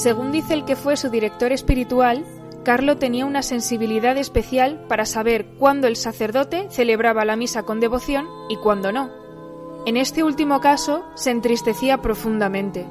Según 0.08 0.32
dice 0.32 0.54
el 0.54 0.64
que 0.64 0.78
fue 0.78 0.96
su 0.96 1.10
director 1.10 1.52
espiritual, 1.52 2.24
Carlo 2.64 2.96
tenía 2.96 3.26
una 3.26 3.42
sensibilidad 3.42 4.16
especial 4.16 4.86
para 4.88 5.06
saber 5.06 5.48
cuándo 5.60 5.86
el 5.86 5.98
sacerdote 5.98 6.68
celebraba 6.70 7.26
la 7.26 7.36
misa 7.36 7.64
con 7.64 7.82
devoción 7.82 8.26
y 8.48 8.56
cuándo 8.56 8.94
no. 8.94 9.10
En 9.86 9.98
este 9.98 10.24
último 10.24 10.62
caso 10.62 11.04
se 11.16 11.32
entristecía 11.32 11.98
profundamente. 11.98 12.86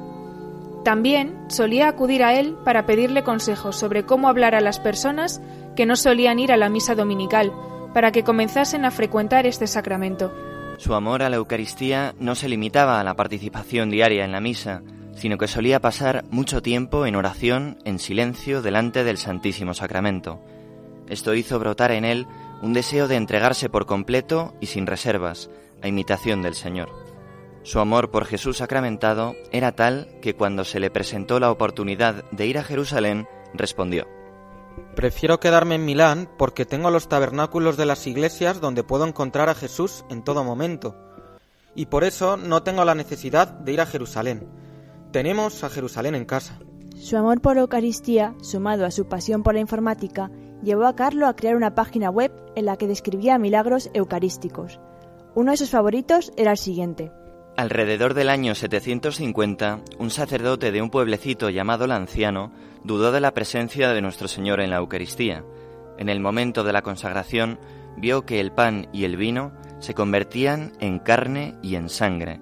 También 0.83 1.35
solía 1.47 1.87
acudir 1.87 2.23
a 2.23 2.35
él 2.35 2.55
para 2.63 2.85
pedirle 2.85 3.23
consejos 3.23 3.75
sobre 3.75 4.03
cómo 4.03 4.29
hablar 4.29 4.53
a 4.53 4.61
las 4.61 4.79
personas 4.79 5.41
que 5.75 5.87
no 5.87 5.95
solían 5.95 6.37
ir 6.37 6.51
a 6.51 6.57
la 6.57 6.69
misa 6.69 6.93
dominical, 6.93 7.51
para 7.95 8.11
que 8.11 8.23
comenzasen 8.23 8.85
a 8.85 8.91
frecuentar 8.91 9.47
este 9.47 9.65
sacramento. 9.65 10.31
Su 10.77 10.93
amor 10.93 11.23
a 11.23 11.31
la 11.31 11.37
Eucaristía 11.37 12.13
no 12.19 12.35
se 12.35 12.47
limitaba 12.47 12.99
a 12.99 13.03
la 13.03 13.15
participación 13.15 13.89
diaria 13.89 14.23
en 14.23 14.31
la 14.31 14.39
misa, 14.39 14.83
sino 15.17 15.37
que 15.37 15.47
solía 15.47 15.81
pasar 15.81 16.23
mucho 16.29 16.61
tiempo 16.61 17.05
en 17.05 17.15
oración, 17.15 17.79
en 17.85 17.99
silencio, 17.99 18.61
delante 18.61 19.03
del 19.03 19.17
Santísimo 19.17 19.73
Sacramento. 19.73 20.41
Esto 21.09 21.33
hizo 21.33 21.59
brotar 21.59 21.91
en 21.91 22.05
él 22.05 22.27
un 22.61 22.73
deseo 22.73 23.07
de 23.07 23.15
entregarse 23.15 23.69
por 23.69 23.85
completo 23.85 24.53
y 24.61 24.67
sin 24.67 24.87
reservas, 24.87 25.49
a 25.81 25.87
imitación 25.87 26.41
del 26.41 26.55
Señor. 26.55 26.89
Su 27.63 27.79
amor 27.79 28.11
por 28.11 28.25
Jesús 28.25 28.57
sacramentado 28.57 29.35
era 29.51 29.73
tal 29.73 30.07
que 30.21 30.35
cuando 30.35 30.63
se 30.63 30.79
le 30.79 30.89
presentó 30.89 31.39
la 31.39 31.51
oportunidad 31.51 32.23
de 32.31 32.45
ir 32.45 32.57
a 32.57 32.63
Jerusalén, 32.63 33.27
respondió, 33.53 34.07
Prefiero 34.95 35.39
quedarme 35.39 35.75
en 35.75 35.85
Milán 35.85 36.29
porque 36.37 36.65
tengo 36.65 36.91
los 36.91 37.09
tabernáculos 37.09 37.77
de 37.77 37.85
las 37.85 38.07
iglesias 38.07 38.61
donde 38.61 38.83
puedo 38.83 39.05
encontrar 39.05 39.49
a 39.49 39.55
Jesús 39.55 40.05
en 40.09 40.23
todo 40.23 40.43
momento. 40.43 40.95
Y 41.75 41.87
por 41.87 42.03
eso 42.03 42.37
no 42.37 42.63
tengo 42.63 42.85
la 42.85 42.95
necesidad 42.95 43.47
de 43.47 43.73
ir 43.73 43.81
a 43.81 43.85
Jerusalén. 43.85 44.47
Tenemos 45.11 45.63
a 45.63 45.69
Jerusalén 45.69 46.15
en 46.15 46.25
casa. 46.25 46.59
Su 46.95 47.15
amor 47.15 47.41
por 47.41 47.55
la 47.55 47.61
Eucaristía, 47.61 48.33
sumado 48.41 48.85
a 48.85 48.91
su 48.91 49.07
pasión 49.07 49.43
por 49.43 49.53
la 49.53 49.59
informática, 49.61 50.29
llevó 50.63 50.85
a 50.85 50.95
Carlo 50.95 51.27
a 51.27 51.35
crear 51.35 51.55
una 51.55 51.75
página 51.75 52.09
web 52.09 52.31
en 52.55 52.65
la 52.65 52.77
que 52.77 52.87
describía 52.87 53.37
milagros 53.37 53.89
eucarísticos. 53.93 54.79
Uno 55.35 55.51
de 55.51 55.57
sus 55.57 55.69
favoritos 55.69 56.33
era 56.35 56.51
el 56.51 56.57
siguiente. 56.57 57.11
Alrededor 57.55 58.13
del 58.13 58.29
año 58.29 58.53
750, 58.55 59.81
un 59.97 60.09
sacerdote 60.09 60.71
de 60.71 60.81
un 60.81 60.89
pueblecito 60.89 61.49
llamado 61.49 61.87
Lanciano 61.87 62.51
dudó 62.83 63.11
de 63.11 63.21
la 63.21 63.33
presencia 63.33 63.93
de 63.93 64.01
nuestro 64.01 64.27
Señor 64.27 64.59
en 64.59 64.69
la 64.69 64.77
Eucaristía. 64.77 65.43
En 65.97 66.09
el 66.09 66.19
momento 66.19 66.63
de 66.63 66.73
la 66.73 66.81
consagración, 66.81 67.59
vio 67.95 68.25
que 68.25 68.39
el 68.39 68.51
pan 68.51 68.87
y 68.93 69.05
el 69.05 69.17
vino 69.17 69.53
se 69.79 69.93
convertían 69.93 70.73
en 70.79 70.99
carne 70.99 71.55
y 71.63 71.75
en 71.75 71.89
sangre. 71.89 72.41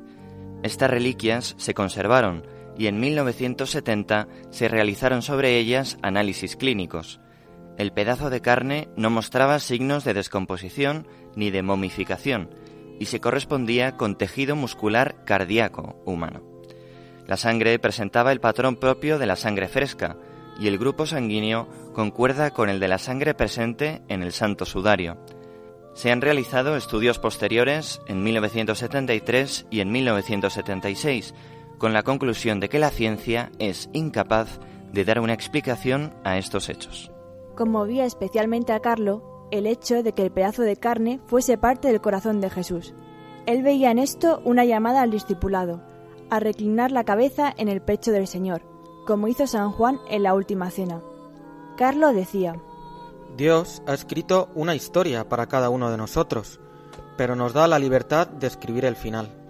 Estas 0.64 0.90
reliquias 0.90 1.56
se 1.58 1.74
conservaron 1.74 2.55
y 2.78 2.88
en 2.88 3.00
1970 3.00 4.28
se 4.50 4.68
realizaron 4.68 5.22
sobre 5.22 5.58
ellas 5.58 5.98
análisis 6.02 6.56
clínicos. 6.56 7.20
El 7.78 7.92
pedazo 7.92 8.30
de 8.30 8.42
carne 8.42 8.88
no 8.96 9.10
mostraba 9.10 9.60
signos 9.60 10.04
de 10.04 10.14
descomposición 10.14 11.08
ni 11.36 11.52
de 11.52 11.62
momificación 11.62 12.50
y 13.00 13.06
se 13.06 13.20
correspondía 13.20 13.98
con 13.98 14.18
tejido 14.18 14.56
muscular 14.56 15.24
cardíaco 15.26 16.02
humano. 16.06 16.42
La 17.28 17.38
sangre 17.38 17.78
presentaba 17.80 18.32
el 18.32 18.40
patrón 18.40 18.78
propio 18.78 19.20
de 19.20 19.26
la 19.26 19.36
sangre 19.36 19.68
fresca 19.68 20.18
y 20.60 20.68
el 20.68 20.78
grupo 20.78 21.06
sanguíneo 21.06 21.68
concuerda 21.94 22.52
con 22.52 22.70
el 22.70 22.80
de 22.80 22.88
la 22.88 22.98
sangre 22.98 23.34
presente 23.34 24.02
en 24.08 24.24
el 24.24 24.32
santo 24.32 24.66
sudario. 24.66 25.18
Se 25.96 26.12
han 26.12 26.22
realizado 26.22 26.76
estudios 26.76 27.20
posteriores 27.20 28.02
en 28.08 28.24
1973 28.24 29.68
y 29.72 29.80
en 29.80 29.92
1976 29.92 31.34
con 31.78 31.94
la 31.94 32.04
conclusión 32.04 32.60
de 32.60 32.70
que 32.70 32.80
la 32.80 32.90
ciencia 32.90 33.52
es 33.60 33.90
incapaz 33.94 34.60
de 34.92 35.06
dar 35.06 35.20
una 35.20 35.34
explicación 35.34 36.14
a 36.24 36.38
estos 36.38 36.70
hechos. 36.70 37.12
Conmovía 37.56 38.06
especialmente 38.06 38.74
a 38.74 38.80
Carlo 38.80 39.48
el 39.52 39.68
hecho 39.68 40.04
de 40.04 40.14
que 40.14 40.24
el 40.24 40.32
pedazo 40.32 40.64
de 40.64 40.78
carne 40.78 41.20
fuese 41.26 41.58
parte 41.58 41.88
del 41.88 42.02
corazón 42.02 42.42
de 42.42 42.50
Jesús. 42.50 42.94
Él 43.46 43.62
veía 43.62 43.92
en 43.92 44.00
esto 44.00 44.42
una 44.44 44.66
llamada 44.66 45.02
al 45.02 45.12
discipulado, 45.12 45.82
a 46.30 46.40
reclinar 46.40 46.92
la 46.92 47.04
cabeza 47.04 47.54
en 47.58 47.68
el 47.68 47.82
pecho 47.82 48.12
del 48.12 48.28
Señor, 48.28 48.64
como 49.06 49.28
hizo 49.28 49.46
San 49.48 49.72
Juan 49.72 50.00
en 50.10 50.24
la 50.24 50.34
última 50.34 50.72
cena. 50.72 51.02
Carlo 51.78 52.12
decía, 52.14 52.56
Dios 53.38 53.84
ha 53.86 53.94
escrito 53.94 54.50
una 54.56 54.76
historia 54.76 55.28
para 55.30 55.48
cada 55.48 55.70
uno 55.70 55.92
de 55.92 55.98
nosotros, 55.98 56.60
pero 57.18 57.36
nos 57.36 57.54
da 57.54 57.68
la 57.68 57.80
libertad 57.80 58.28
de 58.28 58.48
escribir 58.48 58.86
el 58.86 58.96
final. 58.96 59.45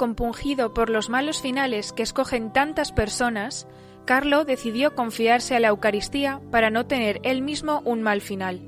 Compungido 0.00 0.72
por 0.72 0.88
los 0.88 1.10
malos 1.10 1.42
finales 1.42 1.92
que 1.92 2.02
escogen 2.02 2.54
tantas 2.54 2.90
personas, 2.90 3.68
Carlo 4.06 4.46
decidió 4.46 4.94
confiarse 4.94 5.54
a 5.54 5.60
la 5.60 5.68
Eucaristía 5.68 6.40
para 6.50 6.70
no 6.70 6.86
tener 6.86 7.20
él 7.22 7.42
mismo 7.42 7.82
un 7.84 8.00
mal 8.00 8.22
final. 8.22 8.62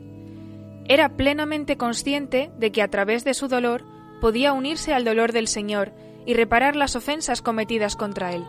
Era 0.89 1.17
plenamente 1.17 1.79
consciente 1.79 2.51
de 2.59 2.71
que 2.71 2.83
a 2.83 2.89
través 2.89 3.25
de 3.25 3.33
su 3.33 3.49
dolor 3.49 3.83
podía 4.21 4.53
unirse 4.53 4.93
al 4.93 5.07
dolor 5.07 5.33
del 5.33 5.49
Señor 5.49 5.93
y 6.27 6.35
reparar 6.35 6.77
las 6.77 6.97
ofensas 6.97 7.41
cometidas 7.41 7.97
contra 7.97 8.35
él. 8.35 8.45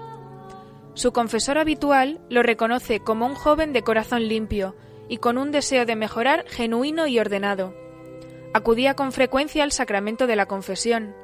Su 0.94 1.14
confesor 1.14 1.60
habitual 1.60 2.20
lo 2.30 2.44
reconoce 2.44 3.00
como 3.00 3.26
un 3.26 3.36
joven 3.36 3.72
de 3.72 3.84
corazón 3.84 4.28
limpio 4.28 4.76
y 5.08 5.20
con 5.20 5.38
un 5.38 5.52
deseo 5.52 5.86
de 5.86 5.96
mejorar 5.96 6.44
genuino 6.50 7.08
y 7.08 7.18
ordenado. 7.18 7.74
Acudía 8.54 8.94
con 8.94 9.14
frecuencia 9.14 9.64
al 9.64 9.72
sacramento 9.72 10.28
de 10.28 10.36
la 10.36 10.48
confesión. 10.48 11.23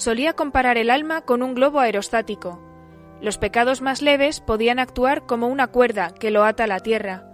Solía 0.00 0.32
comparar 0.32 0.78
el 0.78 0.88
alma 0.88 1.20
con 1.20 1.42
un 1.42 1.54
globo 1.54 1.78
aerostático. 1.78 2.58
Los 3.20 3.36
pecados 3.36 3.82
más 3.82 4.00
leves 4.00 4.40
podían 4.40 4.78
actuar 4.78 5.26
como 5.26 5.46
una 5.46 5.66
cuerda 5.66 6.14
que 6.14 6.30
lo 6.30 6.42
ata 6.42 6.64
a 6.64 6.66
la 6.66 6.80
tierra, 6.80 7.26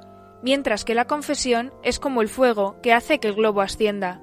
mientras 0.42 0.84
que 0.84 0.96
la 0.96 1.04
confesión 1.04 1.72
es 1.84 2.00
como 2.00 2.22
el 2.22 2.28
fuego 2.28 2.80
que 2.82 2.92
hace 2.92 3.20
que 3.20 3.28
el 3.28 3.34
globo 3.34 3.60
ascienda. 3.60 4.20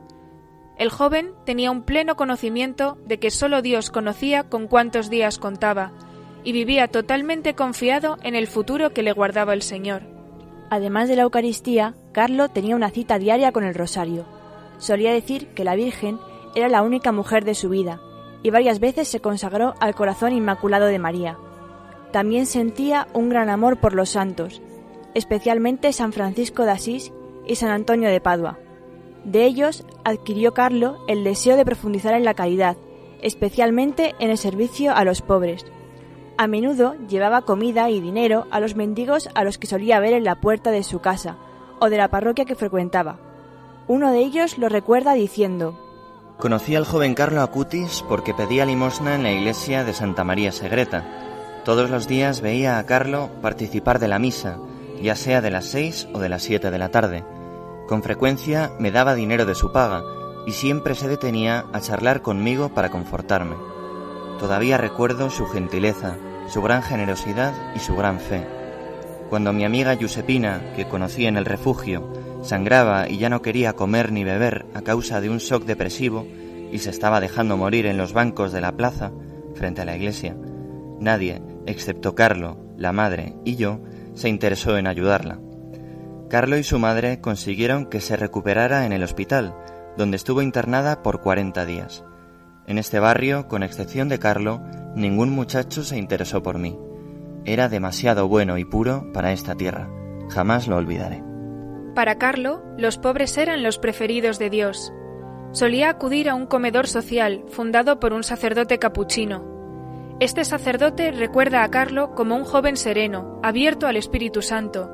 El 0.77 0.89
joven 0.89 1.31
tenía 1.45 1.71
un 1.71 1.83
pleno 1.83 2.17
conocimiento 2.17 2.97
de 3.05 3.17
que 3.17 3.31
sólo 3.31 3.61
Dios 3.61 3.89
conocía 3.91 4.43
con 4.43 4.67
cuántos 4.67 5.09
días 5.09 5.39
contaba, 5.39 5.93
y 6.43 6.51
vivía 6.51 6.89
totalmente 6.89 7.55
confiado 7.55 8.17
en 8.23 8.35
el 8.35 8.47
futuro 8.47 8.89
que 8.89 9.03
le 9.03 9.13
guardaba 9.13 9.53
el 9.53 9.61
Señor. 9.61 10.01
Además 10.69 11.07
de 11.07 11.15
la 11.15 11.21
Eucaristía, 11.21 11.95
Carlo 12.11 12.49
tenía 12.49 12.75
una 12.75 12.89
cita 12.89 13.19
diaria 13.19 13.53
con 13.53 13.63
el 13.63 13.73
rosario. 13.73 14.25
Solía 14.79 15.13
decir 15.13 15.47
que 15.53 15.63
la 15.63 15.75
Virgen 15.75 16.19
era 16.55 16.67
la 16.67 16.81
única 16.81 17.13
mujer 17.13 17.45
de 17.45 17.55
su 17.55 17.69
vida, 17.69 18.01
y 18.43 18.49
varias 18.51 18.79
veces 18.79 19.07
se 19.07 19.21
consagró 19.21 19.73
al 19.79 19.95
corazón 19.95 20.33
inmaculado 20.33 20.85
de 20.85 20.99
María. 20.99 21.37
También 22.11 22.45
sentía 22.45 23.07
un 23.13 23.29
gran 23.29 23.49
amor 23.49 23.77
por 23.77 23.93
los 23.93 24.09
santos, 24.09 24.61
especialmente 25.15 25.93
San 25.93 26.13
Francisco 26.13 26.63
de 26.63 26.71
Asís 26.71 27.11
y 27.47 27.55
San 27.55 27.71
Antonio 27.71 28.09
de 28.09 28.21
Padua. 28.21 28.59
De 29.23 29.45
ellos 29.45 29.85
adquirió 30.03 30.53
Carlo 30.53 30.97
el 31.07 31.23
deseo 31.23 31.55
de 31.55 31.65
profundizar 31.65 32.13
en 32.13 32.25
la 32.25 32.33
caridad, 32.33 32.75
especialmente 33.21 34.13
en 34.19 34.29
el 34.29 34.37
servicio 34.37 34.93
a 34.93 35.05
los 35.05 35.21
pobres. 35.21 35.65
A 36.37 36.47
menudo 36.47 36.95
llevaba 37.07 37.43
comida 37.43 37.89
y 37.89 38.01
dinero 38.01 38.47
a 38.51 38.59
los 38.59 38.75
mendigos 38.75 39.29
a 39.33 39.43
los 39.43 39.57
que 39.57 39.67
solía 39.67 39.99
ver 39.99 40.13
en 40.13 40.25
la 40.25 40.41
puerta 40.41 40.71
de 40.71 40.83
su 40.83 40.99
casa 40.99 41.37
o 41.79 41.89
de 41.89 41.97
la 41.97 42.09
parroquia 42.09 42.45
que 42.45 42.55
frecuentaba. 42.55 43.19
Uno 43.87 44.11
de 44.11 44.19
ellos 44.19 44.57
lo 44.57 44.67
recuerda 44.67 45.13
diciendo 45.13 45.79
Conocí 46.37 46.75
al 46.75 46.85
joven 46.85 47.15
Carlo 47.15 47.41
Acutis 47.41 48.03
porque 48.07 48.33
pedía 48.33 48.65
limosna 48.65 49.15
en 49.15 49.23
la 49.23 49.31
iglesia 49.31 49.83
de 49.83 49.93
Santa 49.93 50.23
María 50.23 50.51
Segreta. 50.51 51.05
Todos 51.63 51.89
los 51.89 52.07
días 52.07 52.41
veía 52.41 52.77
a 52.77 52.85
Carlo 52.85 53.29
participar 53.41 53.99
de 53.99 54.09
la 54.09 54.19
misa, 54.19 54.57
ya 55.01 55.15
sea 55.15 55.39
de 55.41 55.51
las 55.51 55.65
seis 55.65 56.07
o 56.13 56.19
de 56.19 56.27
las 56.27 56.43
siete 56.43 56.69
de 56.69 56.77
la 56.77 56.89
tarde. 56.89 57.23
Con 57.87 58.03
frecuencia 58.03 58.73
me 58.77 58.91
daba 58.91 59.15
dinero 59.15 59.45
de 59.45 59.55
su 59.55 59.71
paga 59.71 60.03
y 60.45 60.51
siempre 60.51 60.95
se 60.95 61.07
detenía 61.07 61.65
a 61.71 61.79
charlar 61.79 62.21
conmigo 62.21 62.69
para 62.69 62.89
confortarme. 62.89 63.55
Todavía 64.39 64.77
recuerdo 64.77 65.29
su 65.29 65.45
gentileza, 65.45 66.17
su 66.49 66.61
gran 66.61 66.83
generosidad 66.83 67.53
y 67.75 67.79
su 67.79 67.95
gran 67.95 68.19
fe. 68.19 68.45
Cuando 69.29 69.53
mi 69.53 69.63
amiga 69.63 69.93
Giuseppina, 69.95 70.73
que 70.75 70.87
conocí 70.87 71.25
en 71.25 71.37
el 71.37 71.45
refugio, 71.45 72.03
sangraba 72.43 73.09
y 73.09 73.17
ya 73.17 73.29
no 73.29 73.41
quería 73.41 73.73
comer 73.73 74.11
ni 74.11 74.23
beber 74.23 74.65
a 74.73 74.81
causa 74.81 75.21
de 75.21 75.29
un 75.29 75.37
shock 75.37 75.65
depresivo 75.65 76.27
y 76.71 76.79
se 76.79 76.89
estaba 76.89 77.21
dejando 77.21 77.57
morir 77.57 77.85
en 77.85 77.97
los 77.97 78.13
bancos 78.13 78.51
de 78.51 78.61
la 78.61 78.73
plaza, 78.73 79.11
frente 79.55 79.81
a 79.81 79.85
la 79.85 79.95
iglesia, 79.95 80.35
nadie, 80.99 81.41
excepto 81.65 82.15
Carlo, 82.15 82.57
la 82.77 82.91
madre 82.91 83.35
y 83.45 83.55
yo, 83.55 83.79
se 84.13 84.29
interesó 84.29 84.77
en 84.77 84.87
ayudarla. 84.87 85.39
Carlo 86.29 86.57
y 86.57 86.63
su 86.63 86.79
madre 86.79 87.21
consiguieron 87.21 87.85
que 87.85 88.01
se 88.01 88.15
recuperara 88.17 88.85
en 88.85 88.93
el 88.93 89.03
hospital, 89.03 89.55
donde 89.97 90.17
estuvo 90.17 90.41
internada 90.41 91.03
por 91.03 91.21
40 91.21 91.65
días. 91.65 92.03
En 92.65 92.77
este 92.77 92.99
barrio, 92.99 93.47
con 93.47 93.61
excepción 93.61 94.09
de 94.09 94.19
Carlo, 94.19 94.61
ningún 94.95 95.29
muchacho 95.29 95.83
se 95.83 95.97
interesó 95.97 96.41
por 96.41 96.57
mí. 96.57 96.77
Era 97.45 97.69
demasiado 97.69 98.27
bueno 98.27 98.57
y 98.57 98.65
puro 98.65 99.11
para 99.13 99.31
esta 99.31 99.55
tierra. 99.55 99.89
Jamás 100.29 100.67
lo 100.67 100.77
olvidaré. 100.77 101.32
Para 101.95 102.17
Carlo, 102.17 102.63
los 102.75 102.97
pobres 102.97 103.37
eran 103.37 103.61
los 103.61 103.77
preferidos 103.77 104.39
de 104.39 104.49
Dios. 104.49 104.91
Solía 105.51 105.89
acudir 105.89 106.27
a 106.27 106.33
un 106.33 106.47
comedor 106.47 106.87
social 106.87 107.43
fundado 107.49 107.99
por 107.99 108.13
un 108.13 108.23
sacerdote 108.23 108.79
capuchino. 108.79 110.15
Este 110.19 110.43
sacerdote 110.43 111.11
recuerda 111.11 111.63
a 111.63 111.69
Carlo 111.69 112.15
como 112.15 112.35
un 112.35 112.45
joven 112.45 112.77
sereno, 112.77 113.39
abierto 113.43 113.85
al 113.85 113.95
Espíritu 113.95 114.41
Santo, 114.41 114.89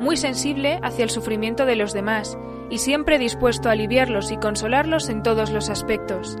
muy 0.00 0.16
sensible 0.16 0.80
hacia 0.82 1.04
el 1.04 1.10
sufrimiento 1.10 1.66
de 1.66 1.76
los 1.76 1.92
demás 1.92 2.36
y 2.68 2.78
siempre 2.78 3.18
dispuesto 3.18 3.68
a 3.68 3.72
aliviarlos 3.72 4.32
y 4.32 4.36
consolarlos 4.36 5.08
en 5.08 5.22
todos 5.22 5.50
los 5.50 5.70
aspectos. 5.70 6.36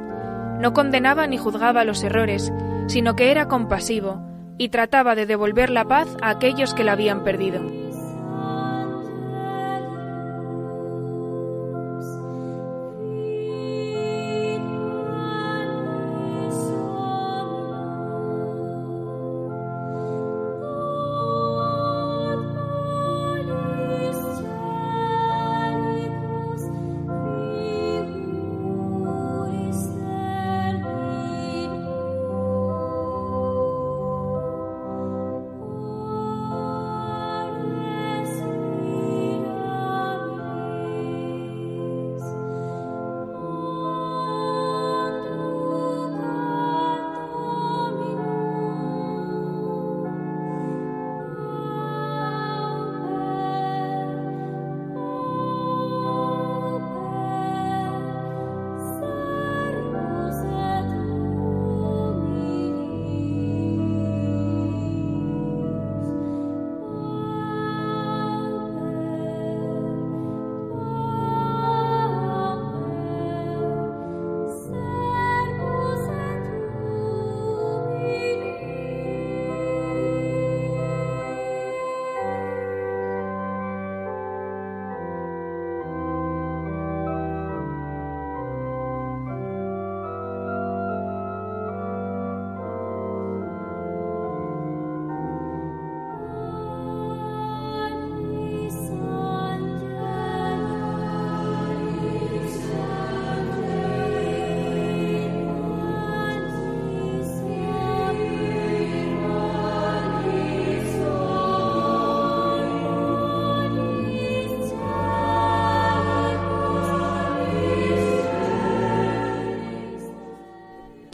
No 0.58 0.72
condenaba 0.72 1.28
ni 1.28 1.38
juzgaba 1.38 1.84
los 1.84 2.02
errores, 2.02 2.52
sino 2.88 3.14
que 3.14 3.30
era 3.30 3.46
compasivo 3.46 4.20
y 4.58 4.70
trataba 4.70 5.14
de 5.14 5.26
devolver 5.26 5.70
la 5.70 5.84
paz 5.84 6.08
a 6.20 6.30
aquellos 6.30 6.74
que 6.74 6.84
la 6.84 6.92
habían 6.92 7.22
perdido. 7.22 7.79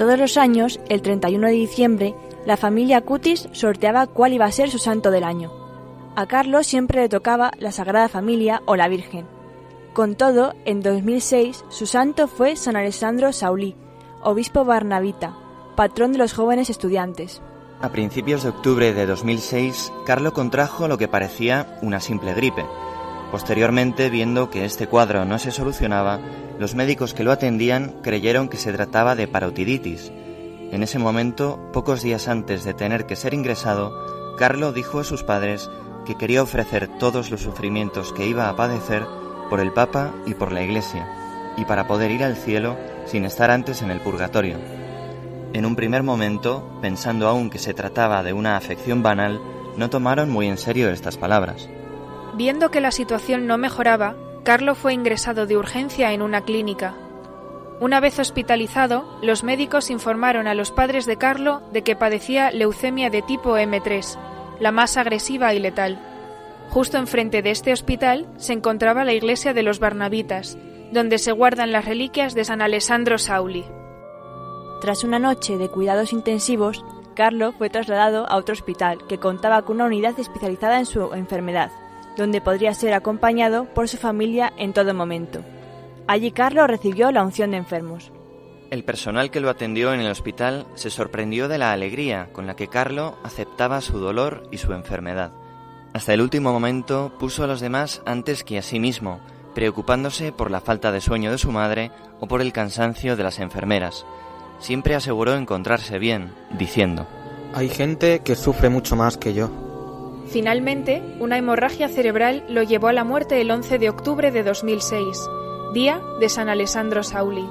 Todos 0.06 0.20
los 0.20 0.36
años, 0.36 0.78
el 0.88 1.02
31 1.02 1.48
de 1.48 1.52
diciembre, 1.52 2.14
la 2.44 2.56
familia 2.56 3.00
Cutis 3.00 3.48
sorteaba 3.50 4.06
cuál 4.06 4.34
iba 4.34 4.44
a 4.44 4.52
ser 4.52 4.70
su 4.70 4.78
santo 4.78 5.10
del 5.10 5.24
año. 5.24 5.50
A 6.14 6.26
Carlos 6.26 6.68
siempre 6.68 7.00
le 7.00 7.08
tocaba 7.08 7.50
la 7.58 7.72
Sagrada 7.72 8.08
Familia 8.08 8.62
o 8.66 8.76
la 8.76 8.86
Virgen. 8.86 9.26
Con 9.94 10.14
todo, 10.14 10.54
en 10.64 10.80
2006 10.80 11.64
su 11.70 11.86
santo 11.86 12.28
fue 12.28 12.54
San 12.54 12.76
Alessandro 12.76 13.32
Saulí, 13.32 13.74
obispo 14.22 14.64
barnavita, 14.64 15.36
patrón 15.74 16.12
de 16.12 16.18
los 16.18 16.34
jóvenes 16.34 16.70
estudiantes. 16.70 17.42
A 17.80 17.88
principios 17.88 18.44
de 18.44 18.50
octubre 18.50 18.92
de 18.92 19.06
2006, 19.06 19.92
Carlo 20.06 20.32
contrajo 20.32 20.86
lo 20.86 20.98
que 20.98 21.08
parecía 21.08 21.80
una 21.82 21.98
simple 21.98 22.32
gripe. 22.32 22.64
Posteriormente, 23.30 24.08
viendo 24.08 24.50
que 24.50 24.64
este 24.64 24.86
cuadro 24.86 25.24
no 25.24 25.38
se 25.38 25.50
solucionaba, 25.50 26.20
los 26.58 26.74
médicos 26.74 27.12
que 27.12 27.24
lo 27.24 27.32
atendían 27.32 27.96
creyeron 28.02 28.48
que 28.48 28.56
se 28.56 28.72
trataba 28.72 29.14
de 29.16 29.28
parotiditis. 29.28 30.12
En 30.72 30.82
ese 30.82 30.98
momento, 30.98 31.70
pocos 31.72 32.02
días 32.02 32.28
antes 32.28 32.64
de 32.64 32.74
tener 32.74 33.06
que 33.06 33.16
ser 33.16 33.34
ingresado, 33.34 33.92
Carlo 34.38 34.72
dijo 34.72 35.00
a 35.00 35.04
sus 35.04 35.22
padres 35.22 35.70
que 36.04 36.16
quería 36.16 36.42
ofrecer 36.42 36.88
todos 36.98 37.30
los 37.30 37.40
sufrimientos 37.40 38.12
que 38.12 38.26
iba 38.26 38.48
a 38.48 38.56
padecer 38.56 39.04
por 39.50 39.60
el 39.60 39.72
Papa 39.72 40.12
y 40.24 40.34
por 40.34 40.52
la 40.52 40.62
Iglesia, 40.62 41.06
y 41.56 41.64
para 41.64 41.86
poder 41.86 42.10
ir 42.10 42.22
al 42.22 42.36
cielo 42.36 42.76
sin 43.06 43.24
estar 43.24 43.50
antes 43.50 43.82
en 43.82 43.90
el 43.90 44.00
purgatorio. 44.00 44.56
En 45.52 45.64
un 45.66 45.76
primer 45.76 46.02
momento, 46.02 46.78
pensando 46.80 47.28
aún 47.28 47.50
que 47.50 47.58
se 47.58 47.74
trataba 47.74 48.22
de 48.22 48.32
una 48.32 48.56
afección 48.56 49.02
banal, 49.02 49.40
no 49.76 49.90
tomaron 49.90 50.30
muy 50.30 50.46
en 50.46 50.58
serio 50.58 50.90
estas 50.90 51.16
palabras. 51.16 51.68
Viendo 52.36 52.70
que 52.70 52.82
la 52.82 52.90
situación 52.90 53.46
no 53.46 53.56
mejoraba, 53.56 54.14
Carlo 54.44 54.74
fue 54.74 54.92
ingresado 54.92 55.46
de 55.46 55.56
urgencia 55.56 56.12
en 56.12 56.20
una 56.20 56.42
clínica. 56.42 56.94
Una 57.80 57.98
vez 57.98 58.18
hospitalizado, 58.18 59.18
los 59.22 59.42
médicos 59.42 59.88
informaron 59.88 60.46
a 60.46 60.54
los 60.54 60.70
padres 60.70 61.06
de 61.06 61.16
Carlo 61.16 61.62
de 61.72 61.82
que 61.82 61.96
padecía 61.96 62.50
leucemia 62.50 63.08
de 63.08 63.22
tipo 63.22 63.56
M3, 63.56 64.18
la 64.60 64.70
más 64.70 64.98
agresiva 64.98 65.54
y 65.54 65.60
letal. 65.60 65.98
Justo 66.68 66.98
enfrente 66.98 67.40
de 67.40 67.52
este 67.52 67.72
hospital 67.72 68.26
se 68.36 68.52
encontraba 68.52 69.04
la 69.04 69.14
iglesia 69.14 69.54
de 69.54 69.62
los 69.62 69.78
Barnabitas, 69.78 70.58
donde 70.92 71.16
se 71.16 71.32
guardan 71.32 71.72
las 71.72 71.86
reliquias 71.86 72.34
de 72.34 72.44
San 72.44 72.60
Alessandro 72.60 73.16
Sauli. 73.16 73.64
Tras 74.82 75.04
una 75.04 75.18
noche 75.18 75.56
de 75.56 75.70
cuidados 75.70 76.12
intensivos, 76.12 76.84
Carlo 77.14 77.52
fue 77.52 77.70
trasladado 77.70 78.28
a 78.28 78.36
otro 78.36 78.52
hospital 78.52 78.98
que 79.08 79.18
contaba 79.18 79.62
con 79.62 79.76
una 79.76 79.86
unidad 79.86 80.20
especializada 80.20 80.78
en 80.78 80.84
su 80.86 81.14
enfermedad, 81.14 81.70
donde 82.16 82.40
podría 82.40 82.74
ser 82.74 82.94
acompañado 82.94 83.66
por 83.66 83.88
su 83.88 83.96
familia 83.96 84.52
en 84.56 84.72
todo 84.72 84.94
momento. 84.94 85.44
Allí 86.06 86.30
Carlo 86.30 86.66
recibió 86.66 87.10
la 87.10 87.22
unción 87.22 87.50
de 87.50 87.58
enfermos. 87.58 88.12
El 88.70 88.84
personal 88.84 89.30
que 89.30 89.40
lo 89.40 89.48
atendió 89.48 89.92
en 89.92 90.00
el 90.00 90.10
hospital 90.10 90.66
se 90.74 90.90
sorprendió 90.90 91.48
de 91.48 91.58
la 91.58 91.72
alegría 91.72 92.30
con 92.32 92.46
la 92.46 92.56
que 92.56 92.68
Carlo 92.68 93.16
aceptaba 93.22 93.80
su 93.80 93.98
dolor 93.98 94.48
y 94.50 94.58
su 94.58 94.72
enfermedad. 94.72 95.32
Hasta 95.92 96.12
el 96.14 96.20
último 96.20 96.52
momento 96.52 97.12
puso 97.18 97.44
a 97.44 97.46
los 97.46 97.60
demás 97.60 98.02
antes 98.06 98.44
que 98.44 98.58
a 98.58 98.62
sí 98.62 98.80
mismo, 98.80 99.20
preocupándose 99.54 100.32
por 100.32 100.50
la 100.50 100.60
falta 100.60 100.92
de 100.92 101.00
sueño 101.00 101.30
de 101.30 101.38
su 101.38 101.52
madre 101.52 101.90
o 102.20 102.26
por 102.26 102.40
el 102.40 102.52
cansancio 102.52 103.16
de 103.16 103.22
las 103.22 103.38
enfermeras. 103.38 104.04
Siempre 104.58 104.94
aseguró 104.94 105.34
encontrarse 105.34 105.98
bien, 105.98 106.32
diciendo, 106.58 107.06
Hay 107.54 107.68
gente 107.68 108.20
que 108.20 108.36
sufre 108.36 108.68
mucho 108.68 108.96
más 108.96 109.16
que 109.16 109.32
yo. 109.32 109.65
Finalmente, 110.28 111.02
una 111.20 111.38
hemorragia 111.38 111.88
cerebral 111.88 112.44
lo 112.48 112.62
llevó 112.62 112.88
a 112.88 112.92
la 112.92 113.04
muerte 113.04 113.40
el 113.40 113.50
11 113.50 113.78
de 113.78 113.88
octubre 113.88 114.30
de 114.32 114.42
2006, 114.42 115.28
día 115.72 116.00
de 116.20 116.28
San 116.28 116.48
Alessandro 116.48 117.02
Sauli. 117.02 117.46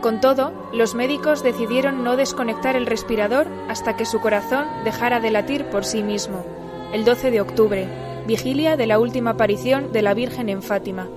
Con 0.00 0.20
todo, 0.20 0.52
los 0.72 0.94
médicos 0.94 1.42
decidieron 1.42 2.04
no 2.04 2.16
desconectar 2.16 2.76
el 2.76 2.86
respirador 2.86 3.46
hasta 3.68 3.96
que 3.96 4.06
su 4.06 4.20
corazón 4.20 4.66
dejara 4.84 5.20
de 5.20 5.30
latir 5.30 5.66
por 5.66 5.84
sí 5.84 6.02
mismo, 6.02 6.44
el 6.92 7.04
12 7.04 7.30
de 7.30 7.40
octubre, 7.40 7.88
vigilia 8.26 8.76
de 8.76 8.86
la 8.86 8.98
última 8.98 9.30
aparición 9.30 9.92
de 9.92 10.02
la 10.02 10.14
Virgen 10.14 10.48
en 10.48 10.62
Fátima. 10.62 11.08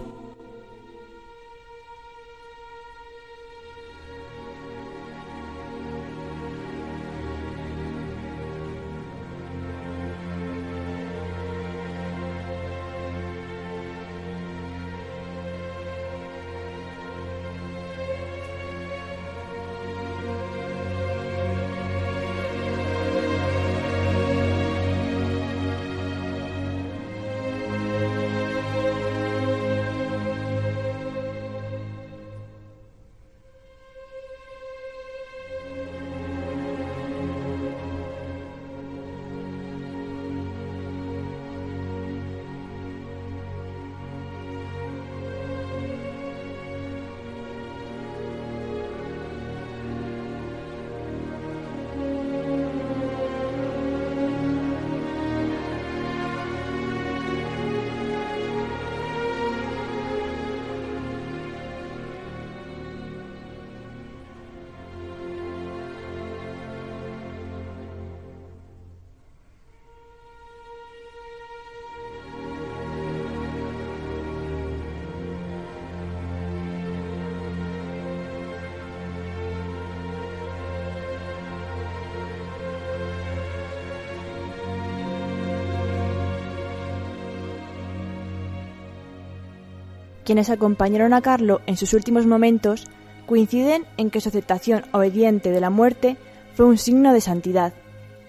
Quienes 90.24 90.50
acompañaron 90.50 91.14
a 91.14 91.22
Carlo 91.22 91.62
en 91.66 91.78
sus 91.78 91.94
últimos 91.94 92.26
momentos 92.26 92.86
coinciden 93.26 93.86
en 93.98 94.10
que 94.10 94.22
su 94.22 94.30
aceptación 94.30 94.84
obediente 94.92 95.52
de 95.52 95.62
la 95.62 95.70
muerte 95.70 96.18
fue 96.54 96.66
un 96.66 96.78
signo 96.78 97.14
de 97.14 97.22
santidad, 97.22 97.74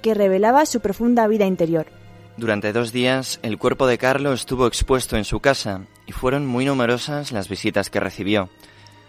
que 0.00 0.14
revelaba 0.14 0.66
su 0.66 0.80
profunda 0.80 1.26
vida 1.26 1.46
interior. 1.46 1.86
Durante 2.36 2.72
dos 2.72 2.92
días 2.92 3.40
el 3.42 3.58
cuerpo 3.58 3.86
de 3.86 3.98
Carlo 3.98 4.32
estuvo 4.32 4.66
expuesto 4.66 5.16
en 5.16 5.24
su 5.24 5.40
casa 5.40 5.82
y 6.06 6.12
fueron 6.12 6.46
muy 6.46 6.64
numerosas 6.64 7.30
las 7.30 7.48
visitas 7.48 7.90
que 7.90 8.00
recibió. 8.00 8.48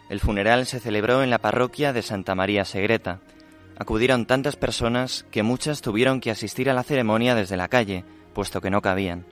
El 0.09 0.19
funeral 0.19 0.65
se 0.65 0.79
celebró 0.79 1.23
en 1.23 1.29
la 1.29 1.39
parroquia 1.39 1.93
de 1.93 2.01
Santa 2.01 2.35
María 2.35 2.65
Segreta. 2.65 3.21
Acudieron 3.79 4.25
tantas 4.25 4.55
personas 4.55 5.25
que 5.31 5.41
muchas 5.41 5.81
tuvieron 5.81 6.19
que 6.19 6.31
asistir 6.31 6.69
a 6.69 6.73
la 6.73 6.83
ceremonia 6.83 7.33
desde 7.33 7.57
la 7.57 7.69
calle, 7.69 8.03
puesto 8.33 8.61
que 8.61 8.69
no 8.69 8.81
cabían. 8.81 9.25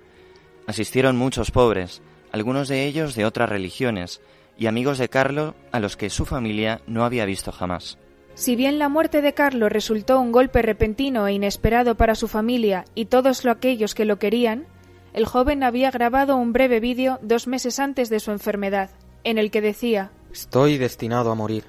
Asistieron 0.67 1.17
muchos 1.17 1.51
pobres, 1.51 2.01
algunos 2.31 2.67
de 2.67 2.85
ellos 2.85 3.15
de 3.15 3.25
otras 3.25 3.49
religiones, 3.49 4.21
y 4.57 4.67
amigos 4.67 4.97
de 4.97 5.09
Carlo 5.09 5.55
a 5.71 5.79
los 5.79 5.97
que 5.97 6.09
su 6.09 6.25
familia 6.25 6.81
no 6.87 7.03
había 7.03 7.25
visto 7.25 7.51
jamás. 7.51 7.97
Si 8.33 8.55
bien 8.55 8.79
la 8.79 8.89
muerte 8.89 9.21
de 9.21 9.33
Carlo 9.33 9.69
resultó 9.69 10.19
un 10.19 10.31
golpe 10.31 10.61
repentino 10.61 11.27
e 11.27 11.33
inesperado 11.33 11.95
para 11.95 12.15
su 12.15 12.27
familia 12.27 12.85
y 12.95 13.05
todos 13.05 13.45
aquellos 13.45 13.93
que 13.93 14.05
lo 14.05 14.19
querían, 14.19 14.65
el 15.13 15.25
joven 15.25 15.63
había 15.63 15.91
grabado 15.91 16.37
un 16.37 16.53
breve 16.53 16.79
vídeo 16.79 17.19
dos 17.21 17.47
meses 17.47 17.79
antes 17.79 18.09
de 18.09 18.19
su 18.19 18.31
enfermedad, 18.31 18.89
en 19.23 19.37
el 19.37 19.51
que 19.51 19.61
decía 19.61 20.11
Estoy 20.31 20.77
destinado 20.77 21.31
a 21.31 21.35
morir. 21.35 21.65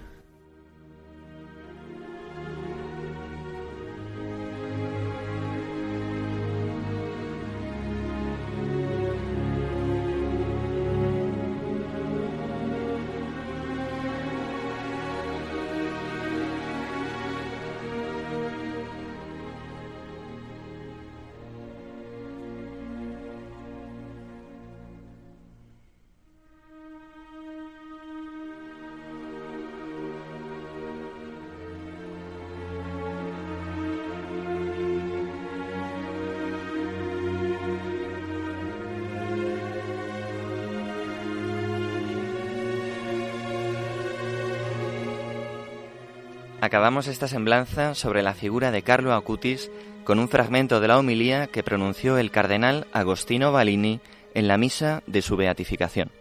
Acabamos 46.63 47.09
esta 47.09 47.27
semblanza 47.27 47.97
sobre 47.97 48.23
la 48.23 48.35
figura 48.35 48.71
de 48.71 48.83
Carlo 48.83 49.15
Acutis 49.15 49.69
con 50.05 50.21
un 50.21 50.29
fragmento 50.29 50.79
de 50.79 50.87
la 50.87 50.97
homilía 50.97 51.49
que 51.49 51.65
pronunció 51.65 52.19
el 52.19 52.31
cardenal 52.31 52.87
Agostino 52.93 53.51
Balini 53.51 53.99
en 54.33 54.47
la 54.47 54.59
misa 54.59 55.03
de 55.09 55.23
su 55.23 55.35
beatificación. 55.35 56.13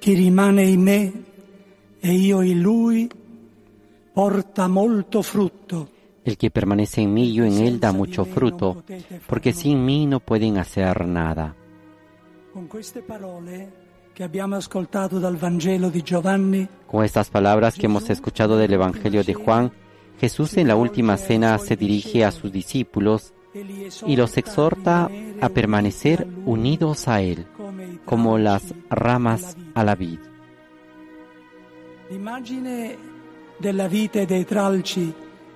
Chi 0.00 0.16
rimane 0.16 0.64
in 0.64 0.82
me 0.82 1.12
e 2.00 2.12
io 2.12 2.42
in 2.42 2.60
lui 2.60 3.08
porta 4.12 4.66
molto 4.66 5.22
frutto. 5.22 5.88
El 6.24 6.36
que 6.36 6.50
permanece 6.50 7.02
en 7.02 7.14
mí 7.14 7.28
y 7.28 7.34
yo 7.34 7.44
en 7.44 7.60
él 7.60 7.78
da 7.78 7.92
mucho 7.92 8.24
fruto, 8.24 8.82
porque 9.28 9.52
sin 9.52 9.84
mí 9.84 10.06
no 10.06 10.18
pueden 10.18 10.58
hacer 10.58 11.06
nada. 11.06 11.54
Con 12.52 12.68
queste 12.68 13.00
parole 13.00 13.81
Con 16.86 17.04
estas 17.04 17.30
palabras 17.30 17.74
que 17.74 17.86
hemos 17.86 18.10
escuchado 18.10 18.58
del 18.58 18.72
Evangelio 18.74 19.24
de 19.24 19.34
Juan, 19.34 19.72
Jesús 20.20 20.56
en 20.56 20.68
la 20.68 20.76
última 20.76 21.16
cena 21.16 21.58
se 21.58 21.76
dirige 21.76 22.24
a 22.24 22.30
sus 22.30 22.52
discípulos 22.52 23.32
y 24.06 24.16
los 24.16 24.36
exhorta 24.36 25.10
a 25.40 25.48
permanecer 25.48 26.26
unidos 26.44 27.08
a 27.08 27.22
Él, 27.22 27.46
como 28.04 28.38
las 28.38 28.74
ramas 28.90 29.56
a 29.74 29.84
la 29.84 29.94
vid. 29.94 30.18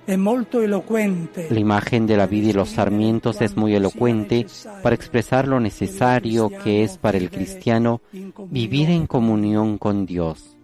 La 0.07 1.59
imagen 1.59 2.07
de 2.07 2.15
la 2.15 2.27
vida 2.27 2.47
y 2.47 2.53
los 2.53 2.69
sarmientos 2.69 3.41
es 3.41 3.57
muy 3.57 3.75
elocuente 3.75 4.47
para 4.81 4.95
expresar 4.95 5.47
lo 5.47 5.59
necesario 5.59 6.49
que 6.49 6.83
es 6.83 6.97
para 6.97 7.17
el 7.17 7.29
cristiano 7.29 8.01
vivir 8.49 8.89
en 8.89 9.05
comunión 9.05 9.77
con 9.77 10.05
Dios. 10.05 10.55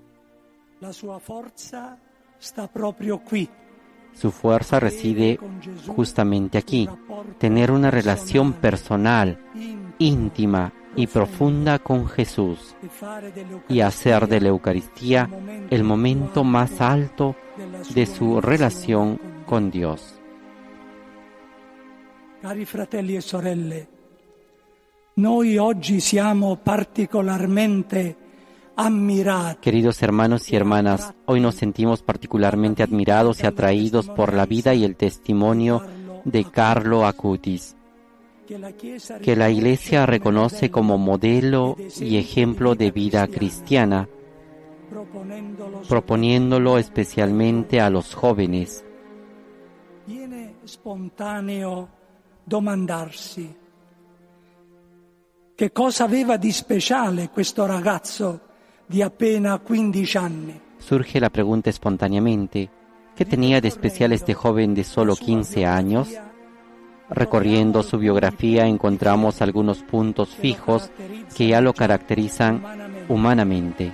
Su 4.13 4.31
fuerza 4.31 4.79
reside 4.79 5.39
justamente 5.87 6.57
aquí, 6.57 6.87
tener 7.37 7.71
una 7.71 7.91
relación 7.91 8.53
personal, 8.53 9.39
íntima 9.99 10.71
y 10.95 11.07
profunda 11.07 11.79
con 11.79 12.07
Jesús 12.07 12.75
y 13.67 13.81
hacer 13.81 14.27
de 14.27 14.39
la 14.39 14.49
Eucaristía 14.49 15.29
el 15.69 15.83
momento 15.83 16.43
más 16.43 16.79
alto 16.79 17.35
de 17.93 18.05
su 18.05 18.39
relación 18.39 19.32
con 19.53 19.69
Dios. 19.69 20.19
Cari 22.41 22.65
fratelli 22.65 23.15
e 23.15 23.21
sorelle, 23.21 23.87
noi 25.13 25.57
oggi 25.57 25.99
siamo 25.99 26.55
particolarmente 26.55 28.15
Queridos 29.61 30.01
hermanos 30.01 30.51
y 30.51 30.55
hermanas, 30.55 31.13
hoy 31.25 31.39
nos 31.39 31.53
sentimos 31.53 32.01
particularmente 32.01 32.81
admirados 32.81 33.43
y 33.43 33.45
atraídos 33.45 34.09
por 34.09 34.33
la 34.33 34.47
vida 34.47 34.73
y 34.73 34.85
el 34.85 34.95
testimonio 34.95 35.83
de 36.23 36.45
Carlo 36.45 37.05
Acutis, 37.05 37.75
que 39.21 39.35
la 39.35 39.51
Iglesia 39.51 40.07
reconoce 40.07 40.71
como 40.71 40.97
modelo 40.97 41.77
y 42.01 42.17
ejemplo 42.17 42.73
de 42.73 42.89
vida 42.89 43.27
cristiana, 43.27 44.09
proponiéndolo 45.87 46.79
especialmente 46.79 47.79
a 47.79 47.91
los 47.91 48.15
jóvenes. 48.15 48.83
Spontaneo 50.73 51.89
domandarsi 52.43 53.61
che 55.53 55.71
cosa 55.71 56.05
aveva 56.05 56.35
di 56.37 56.51
speciale 56.51 57.29
questo 57.29 57.67
ragazzo 57.67 58.41
di 58.87 59.03
appena 59.03 59.59
15 59.59 60.17
anni. 60.17 60.61
Surge 60.77 61.19
la 61.19 61.29
pregunta 61.29 61.69
espontáneamente, 61.69 62.69
¿qué 63.15 63.23
tenía 63.23 63.61
de 63.61 63.67
especial 63.67 64.13
este 64.13 64.33
joven 64.33 64.73
de 64.73 64.83
solo 64.83 65.15
15 65.15 65.63
años? 65.63 66.09
Recorriendo 67.07 67.83
su 67.83 67.99
biografía 67.99 68.65
encontramos 68.65 69.43
algunos 69.43 69.83
puntos 69.83 70.29
fijos 70.29 70.89
que 71.35 71.49
ya 71.49 71.61
lo 71.61 71.73
caracterizan 71.73 73.05
humanamente. 73.09 73.93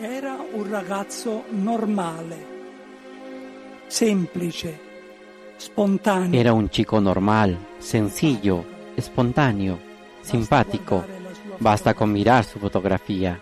Era 0.00 0.36
un 0.52 0.68
ragazzo 0.68 1.44
normale, 1.52 2.47
semplice, 3.88 4.78
spontaneo. 5.58 6.38
Era 6.40 6.52
un 6.52 6.68
chico 6.68 7.00
normal, 7.00 7.58
sencillo, 7.78 8.64
espontáneo, 8.96 9.78
simpático. 10.22 11.04
Basta 11.58 11.94
con 11.94 12.12
mirar 12.12 12.44
su 12.44 12.58
fotografía. 12.58 13.40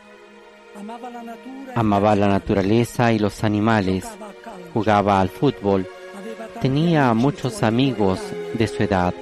Amaba 1.75 2.17
la 2.17 2.29
naturaleza. 2.29 3.13
Y 3.13 3.19
los 3.19 3.45
animales, 3.45 4.07
jugaba 4.73 5.21
al 5.21 5.29
fútbol, 5.29 5.87
tenía 6.61 7.13
muchos 7.15 7.63
amigos 7.63 8.21
de 8.55 8.67
su 8.67 8.83
edad, 8.83 9.15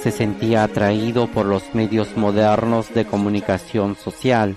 se 0.00 0.10
sentía 0.10 0.64
atraído 0.64 1.28
por 1.28 1.46
los 1.46 1.74
medios 1.74 2.16
modernos 2.16 2.92
de 2.92 3.04
comunicación 3.04 3.96
social, 3.96 4.56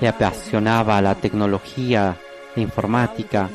le 0.00 0.08
apasionaba 0.08 1.00
la 1.00 1.14
tecnología, 1.14 2.16
la 2.54 2.62
informática 2.62 3.48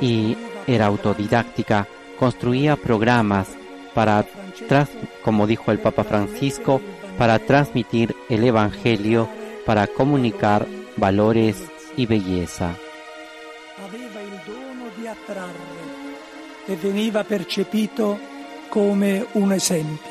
y 0.00 0.36
era 0.66 0.86
autodidáctica, 0.86 1.86
construía 2.18 2.76
programas 2.76 3.48
para, 3.94 4.24
tras- 4.68 4.88
como 5.22 5.46
dijo 5.46 5.70
el 5.72 5.78
Papa 5.78 6.04
Francisco, 6.04 6.80
para 7.16 7.38
transmitir 7.38 8.14
el 8.28 8.44
Evangelio, 8.44 9.28
para 9.66 9.86
comunicar 9.86 10.66
valores 10.96 11.56
y 11.96 12.06
belleza. 12.06 12.74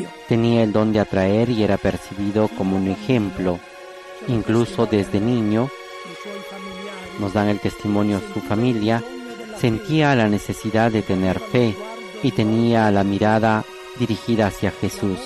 e. 0.03 0.07
Tenía 0.27 0.63
el 0.63 0.73
don 0.73 0.91
de 0.91 0.99
atraer 0.99 1.49
y 1.49 1.63
era 1.63 1.77
percibido 1.77 2.47
como 2.49 2.75
un 2.77 2.87
ejemplo. 2.89 3.59
Incluso 4.27 4.85
desde 4.87 5.19
niño, 5.19 5.69
nos 7.19 7.33
dan 7.33 7.49
el 7.49 7.59
testimonio 7.59 8.19
su 8.33 8.41
familia, 8.41 9.03
sentía 9.59 10.15
la 10.15 10.27
necesidad 10.27 10.91
de 10.91 11.01
tener 11.01 11.39
fe 11.39 11.75
y 12.23 12.31
tenía 12.31 12.91
la 12.91 13.03
mirada 13.03 13.63
dirigida 13.97 14.47
hacia 14.47 14.71
Jesús. 14.71 15.19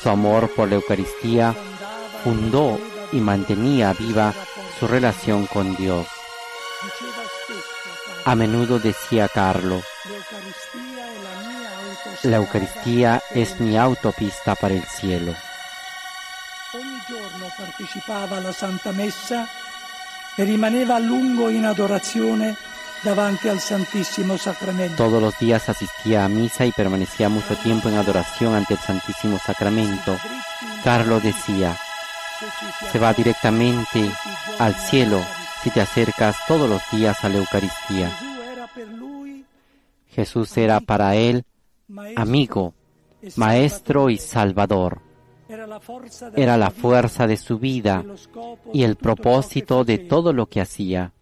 Su 0.00 0.08
amor 0.08 0.50
por 0.54 0.68
la 0.68 0.76
Eucaristía 0.76 1.54
fundó 2.22 2.78
y 3.12 3.20
mantenía 3.20 3.92
viva 3.92 4.34
su 4.78 4.86
relación 4.86 5.46
con 5.46 5.74
Dios. 5.76 6.06
A 8.24 8.34
menudo 8.34 8.78
decía 8.78 9.28
Carlo, 9.28 9.82
la 12.22 12.36
Eucaristía 12.36 13.22
es 13.30 13.60
mi 13.60 13.76
autopista 13.76 14.54
para 14.54 14.74
el 14.74 14.84
cielo. 14.84 15.34
Ogni 16.72 18.02
alla 18.08 18.52
Santa 18.52 18.92
Messa 18.92 19.46
e 20.36 20.44
rimaneva 20.44 20.96
a 20.96 21.00
al 23.06 23.60
Santissimo 23.60 24.38
Sacramento. 24.38 24.96
Todos 24.96 25.20
los 25.20 25.38
días 25.38 25.68
asistía 25.68 26.24
a 26.24 26.28
misa 26.28 26.64
y 26.64 26.72
permanecía 26.72 27.28
mucho 27.28 27.54
tiempo 27.56 27.90
en 27.90 27.96
adoración 27.96 28.54
ante 28.54 28.74
el 28.74 28.80
Santísimo 28.80 29.38
Sacramento. 29.38 30.16
Carlo 30.82 31.20
decía, 31.20 31.76
Se 32.90 32.98
va 32.98 33.12
directamente 33.12 34.10
al 34.58 34.74
cielo 34.74 35.20
si 35.62 35.70
te 35.70 35.82
acercas 35.82 36.36
todos 36.48 36.68
los 36.68 36.80
días 36.90 37.22
a 37.24 37.28
la 37.28 37.36
Eucaristía. 37.36 38.10
Jesús 40.08 40.56
era 40.56 40.80
para 40.80 41.14
él 41.14 41.44
amigo, 42.16 42.72
maestro 43.36 44.08
y 44.08 44.16
salvador. 44.16 45.02
Era 45.46 45.66
la 46.56 46.70
fuerza 46.70 47.26
de 47.26 47.36
su 47.36 47.58
vida 47.58 48.02
y 48.72 48.82
el 48.82 48.96
propósito 48.96 49.84
de 49.84 49.98
todo 49.98 50.32
lo 50.32 50.46
que 50.46 50.62
hacía. 50.62 51.12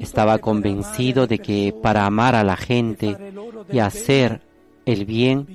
Estaba 0.00 0.38
convencido 0.38 1.26
de 1.26 1.38
que 1.38 1.74
para 1.82 2.06
amar 2.06 2.34
a 2.34 2.44
la 2.44 2.56
gente 2.56 3.16
y 3.72 3.78
hacer 3.78 4.42
el 4.84 5.04
bien 5.04 5.46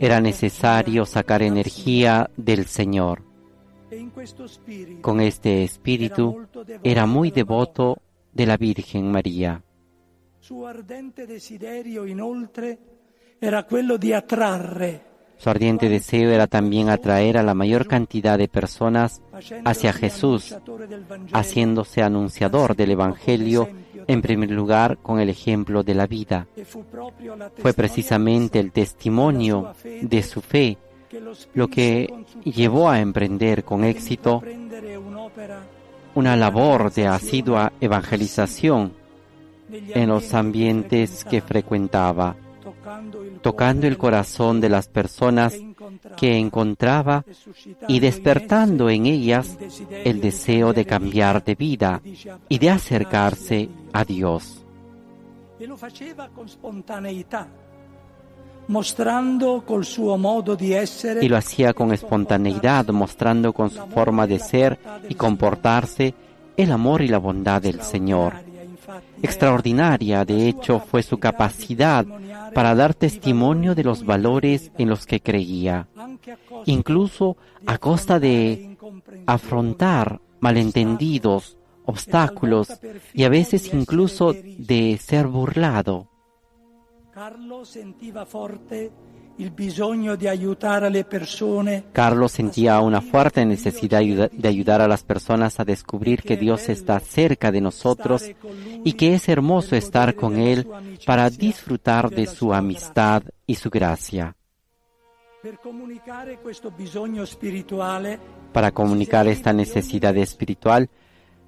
era 0.00 0.20
necesario 0.20 1.06
sacar 1.06 1.42
energía 1.42 2.30
del 2.36 2.66
Señor. 2.66 3.22
Con 5.00 5.20
este 5.20 5.64
espíritu 5.64 6.46
era 6.82 7.06
muy 7.06 7.30
devoto 7.30 7.98
de 8.32 8.46
la 8.46 8.56
Virgen 8.56 9.10
María. 9.10 9.62
Suo 10.38 10.66
ardente 10.66 11.26
desiderio, 11.26 12.06
inoltre, 12.06 12.78
era 13.40 13.64
quello 13.64 13.96
di 13.96 14.12
attrarre 14.12 15.02
Su 15.36 15.48
ardiente 15.48 15.88
deseo 15.88 16.30
era 16.30 16.46
también 16.46 16.90
atraer 16.90 17.38
a 17.38 17.42
la 17.42 17.54
mayor 17.54 17.86
cantidad 17.86 18.36
de 18.36 18.48
personas 18.48 19.22
hacia 19.64 19.92
Jesús, 19.92 20.56
haciéndose 21.32 22.02
anunciador 22.02 22.76
del 22.76 22.92
Evangelio, 22.92 23.68
en 24.06 24.22
primer 24.22 24.50
lugar 24.50 24.98
con 24.98 25.20
el 25.20 25.28
ejemplo 25.28 25.82
de 25.82 25.94
la 25.94 26.06
vida. 26.06 26.46
Fue 27.58 27.72
precisamente 27.72 28.58
el 28.58 28.72
testimonio 28.72 29.72
de 30.02 30.22
su 30.22 30.40
fe 30.40 30.78
lo 31.54 31.68
que 31.68 32.12
llevó 32.44 32.88
a 32.88 33.00
emprender 33.00 33.64
con 33.64 33.84
éxito 33.84 34.42
una 36.14 36.36
labor 36.36 36.92
de 36.92 37.06
asidua 37.06 37.72
evangelización 37.80 38.92
en 39.70 40.08
los 40.08 40.34
ambientes 40.34 41.24
que 41.24 41.40
frecuentaba, 41.40 42.36
tocando 43.42 43.86
el 43.86 43.96
corazón 43.96 44.60
de 44.60 44.68
las 44.68 44.88
personas 44.88 45.54
que 46.16 46.36
encontraba 46.36 47.24
e 47.26 47.94
y 47.94 48.00
despertando 48.00 48.88
esse 48.88 48.96
en 48.96 49.06
ellas 49.06 49.58
el 50.04 50.20
deseo 50.20 50.72
de 50.72 50.84
cambiar 50.84 51.42
de 51.44 51.54
vida 51.54 52.00
y 52.48 52.58
de 52.58 52.70
acercarse 52.70 53.68
a 53.92 54.04
Dios. 54.04 54.64
E 55.58 55.66
lo 55.66 55.76
faceva 55.76 56.28
con 56.28 56.48
spontaneità, 56.48 57.46
mostrando 58.66 59.62
col 59.62 59.84
suo 59.84 60.16
modo 60.16 60.54
di 60.54 60.72
essere 60.72 61.24
Y 61.24 61.28
lo 61.28 61.36
hacía 61.36 61.74
con 61.74 61.92
espontaneidad, 61.92 62.88
mostrando 62.88 63.52
con 63.52 63.68
su 63.70 63.82
forma 63.88 64.26
de 64.26 64.38
ser 64.38 64.78
y 65.08 65.14
comportarse 65.14 66.14
el 66.56 66.72
amor 66.72 67.02
y 67.02 67.08
la 67.08 67.18
bondad 67.18 67.60
del 67.60 67.82
Señor. 67.82 68.49
Extraordinaria, 69.22 70.24
de 70.24 70.48
hecho, 70.48 70.80
fue 70.80 71.02
su 71.02 71.18
capacidad 71.18 72.04
para 72.54 72.74
dar 72.74 72.94
testimonio 72.94 73.74
de 73.74 73.84
los 73.84 74.04
valores 74.04 74.72
en 74.78 74.88
los 74.88 75.06
que 75.06 75.20
creía, 75.20 75.88
incluso 76.66 77.36
a 77.66 77.78
costa 77.78 78.18
de 78.18 78.76
afrontar 79.26 80.20
malentendidos, 80.40 81.58
obstáculos 81.84 82.68
y 83.12 83.24
a 83.24 83.28
veces 83.28 83.72
incluso 83.72 84.32
de 84.32 84.98
ser 84.98 85.26
burlado. 85.26 86.08
Carlos 91.92 92.32
sentía 92.32 92.80
una 92.80 93.00
fuerte 93.00 93.46
necesidad 93.46 94.00
de 94.00 94.48
ayudar 94.48 94.80
a 94.80 94.88
las 94.88 95.02
personas 95.02 95.60
a 95.60 95.64
descubrir 95.64 96.22
que 96.22 96.36
Dios 96.36 96.68
está 96.68 97.00
cerca 97.00 97.50
de 97.50 97.60
nosotros 97.60 98.24
y 98.84 98.92
que 98.94 99.14
es 99.14 99.28
hermoso 99.28 99.76
estar 99.76 100.14
con 100.14 100.36
Él 100.36 100.66
para 101.06 101.30
disfrutar 101.30 102.10
de 102.10 102.26
su 102.26 102.52
amistad 102.52 103.22
y 103.46 103.54
su 103.54 103.70
gracia. 103.70 104.36
Para 108.52 108.72
comunicar 108.72 109.26
esta 109.26 109.52
necesidad 109.54 110.16
espiritual, 110.18 110.90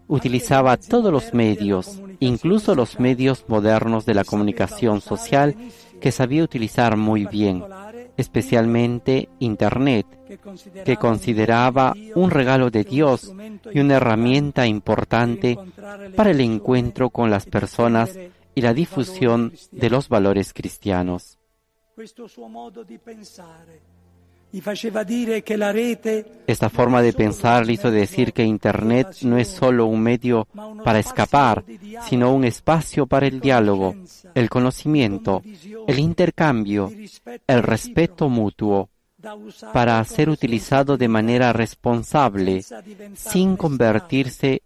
utilizaba 0.09 0.76
todos 0.76 1.12
los 1.12 1.35
medios, 1.35 2.00
incluso 2.20 2.74
los 2.74 2.98
medios 2.98 3.44
modernos 3.48 4.07
de 4.07 4.14
la 4.14 4.24
comunicación 4.24 5.00
social, 5.00 5.57
que 6.02 6.10
sabía 6.10 6.42
utilizar 6.42 6.96
muy 6.96 7.26
bien, 7.26 7.62
especialmente 8.16 9.28
Internet, 9.38 10.06
que 10.84 10.96
consideraba 10.96 11.94
un 12.16 12.30
regalo 12.30 12.70
de 12.70 12.82
Dios 12.82 13.32
y 13.72 13.78
una 13.78 13.94
herramienta 13.94 14.66
importante 14.66 15.56
para 16.16 16.32
el 16.32 16.40
encuentro 16.40 17.08
con 17.10 17.30
las 17.30 17.46
personas 17.46 18.18
y 18.52 18.60
la 18.62 18.74
difusión 18.74 19.52
de 19.70 19.90
los 19.90 20.08
valores 20.08 20.52
cristianos. 20.52 21.38
Esta 26.46 26.68
forma 26.68 27.00
de 27.00 27.12
pensar 27.12 27.66
le 27.66 27.72
hizo 27.72 27.90
decir 27.90 28.32
que 28.32 28.44
Internet 28.44 29.16
no 29.22 29.38
es 29.38 29.48
solo 29.48 29.86
un 29.86 30.00
medio 30.02 30.46
para 30.84 30.98
escapar, 30.98 31.64
sino 32.08 32.34
un 32.34 32.44
espacio 32.44 33.06
para 33.06 33.26
el 33.26 33.40
diálogo, 33.40 33.94
el 34.34 34.50
conocimiento, 34.50 35.42
el 35.86 35.98
intercambio, 35.98 36.92
el 37.46 37.62
respeto 37.62 38.28
mutuo, 38.28 38.90
para 39.72 40.04
ser 40.04 40.28
utilizado 40.28 40.96
de 40.96 41.08
manera 41.08 41.52
responsable, 41.52 42.62
sin 43.14 43.56
convertirse 43.56 44.62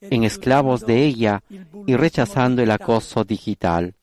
en 0.00 0.24
esclavos 0.24 0.86
de 0.86 1.04
ella 1.04 1.42
y 1.86 1.96
rechazando 1.96 2.62
el 2.62 2.70
acoso 2.70 3.24
digital. 3.24 3.94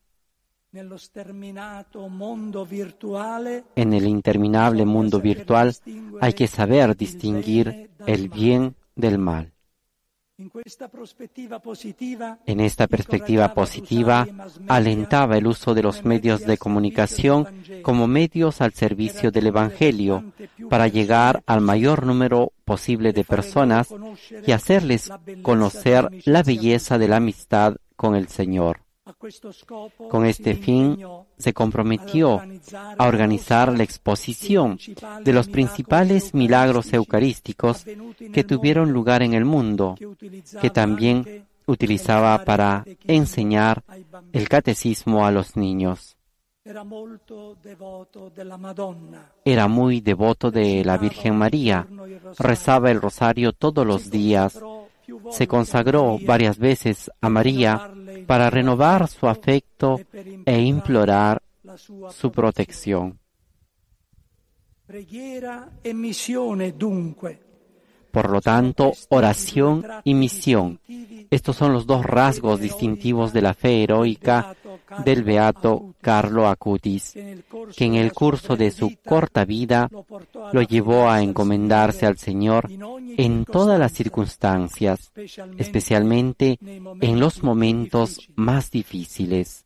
En 3.76 3.94
el 3.94 4.08
interminable 4.08 4.86
mundo 4.86 5.22
virtual 5.22 5.76
hay 6.20 6.34
que 6.34 6.48
saber 6.48 6.98
distinguir 6.98 7.92
el 8.08 8.30
bien 8.30 8.76
del 8.96 9.20
mal. 9.20 9.54
En 10.36 10.50
esta 12.60 12.88
perspectiva 12.88 13.54
positiva, 13.54 14.28
alentaba 14.68 15.38
el 15.38 15.46
uso 15.46 15.76
de 15.76 15.84
los 15.84 16.04
medios 16.06 16.44
de 16.44 16.58
comunicación 16.58 17.48
como 17.84 18.08
medios 18.08 18.60
al 18.60 18.74
servicio 18.74 19.30
del 19.32 19.46
Evangelio 19.48 20.34
para 20.72 20.88
llegar 20.88 21.44
al 21.46 21.62
mayor 21.62 22.08
número 22.08 22.52
posible 22.66 23.14
de 23.14 23.24
personas 23.24 23.94
y 24.46 24.52
hacerles 24.54 25.12
conocer 25.44 26.10
la 26.26 26.42
belleza 26.42 26.98
de 26.98 27.08
la 27.08 27.18
amistad 27.18 27.76
con 27.96 28.16
el 28.16 28.28
Señor. 28.28 28.80
Con 30.10 30.26
este 30.26 30.56
fin, 30.56 30.98
se 31.38 31.54
comprometió 31.54 32.42
a 32.98 33.08
organizar 33.08 33.76
la 33.76 33.84
exposición 33.84 34.78
de 35.24 35.34
los 35.34 35.48
principales 35.48 36.34
milagros 36.34 36.92
eucarísticos 36.94 37.86
que 38.34 38.44
tuvieron 38.44 38.92
lugar 38.92 39.24
en 39.24 39.34
el 39.34 39.46
mundo, 39.46 39.96
que 40.62 40.70
también 40.70 41.46
utilizaba 41.66 42.44
para 42.44 42.86
enseñar 43.06 43.84
el 44.32 44.50
catecismo 44.50 45.26
a 45.26 45.32
los 45.32 45.56
niños. 45.56 46.18
Era 46.66 46.84
muy 49.68 50.00
devoto 50.02 50.52
de 50.52 50.86
la 50.86 50.98
Virgen 50.98 51.36
María, 51.36 51.88
rezaba 52.40 52.90
el 52.90 53.02
rosario 53.02 53.52
todos 53.52 53.86
los 53.86 54.10
días, 54.10 54.58
se 55.32 55.48
consagró 55.48 56.18
varias 56.26 56.58
veces 56.58 57.12
a 57.22 57.30
María 57.30 57.92
para 58.28 58.50
renovar 58.50 59.08
su 59.08 59.28
afecto 59.28 60.00
e 60.46 60.62
implorar 60.62 61.42
su 62.10 62.32
protección. 62.32 63.20
Por 68.14 68.30
lo 68.30 68.42
tanto, 68.42 68.92
oración 69.10 69.84
y 70.04 70.14
misión. 70.14 70.80
Estos 71.32 71.56
son 71.56 71.74
los 71.74 71.88
dos 71.88 72.06
rasgos 72.06 72.60
distintivos 72.60 73.34
de 73.34 73.42
la 73.42 73.56
fe 73.56 73.82
heroica 73.82 74.56
del 75.04 75.24
beato 75.24 75.96
Carlo 76.00 76.48
Acutis, 76.48 77.14
que 77.76 77.86
en 77.86 77.96
el 77.96 78.14
curso 78.14 78.56
de 78.56 78.70
su 78.70 78.98
corta 79.04 79.46
vida 79.46 79.90
lo 80.52 80.62
llevó 80.62 81.10
a 81.10 81.24
encomendarse 81.24 82.06
al 82.06 82.20
Señor 82.20 82.70
en 83.18 83.46
todas 83.46 83.80
las 83.80 83.94
circunstancias, 83.94 85.12
especialmente 85.58 86.60
en 86.62 87.20
los 87.20 87.42
momentos 87.42 88.30
más 88.36 88.70
difíciles. 88.70 89.66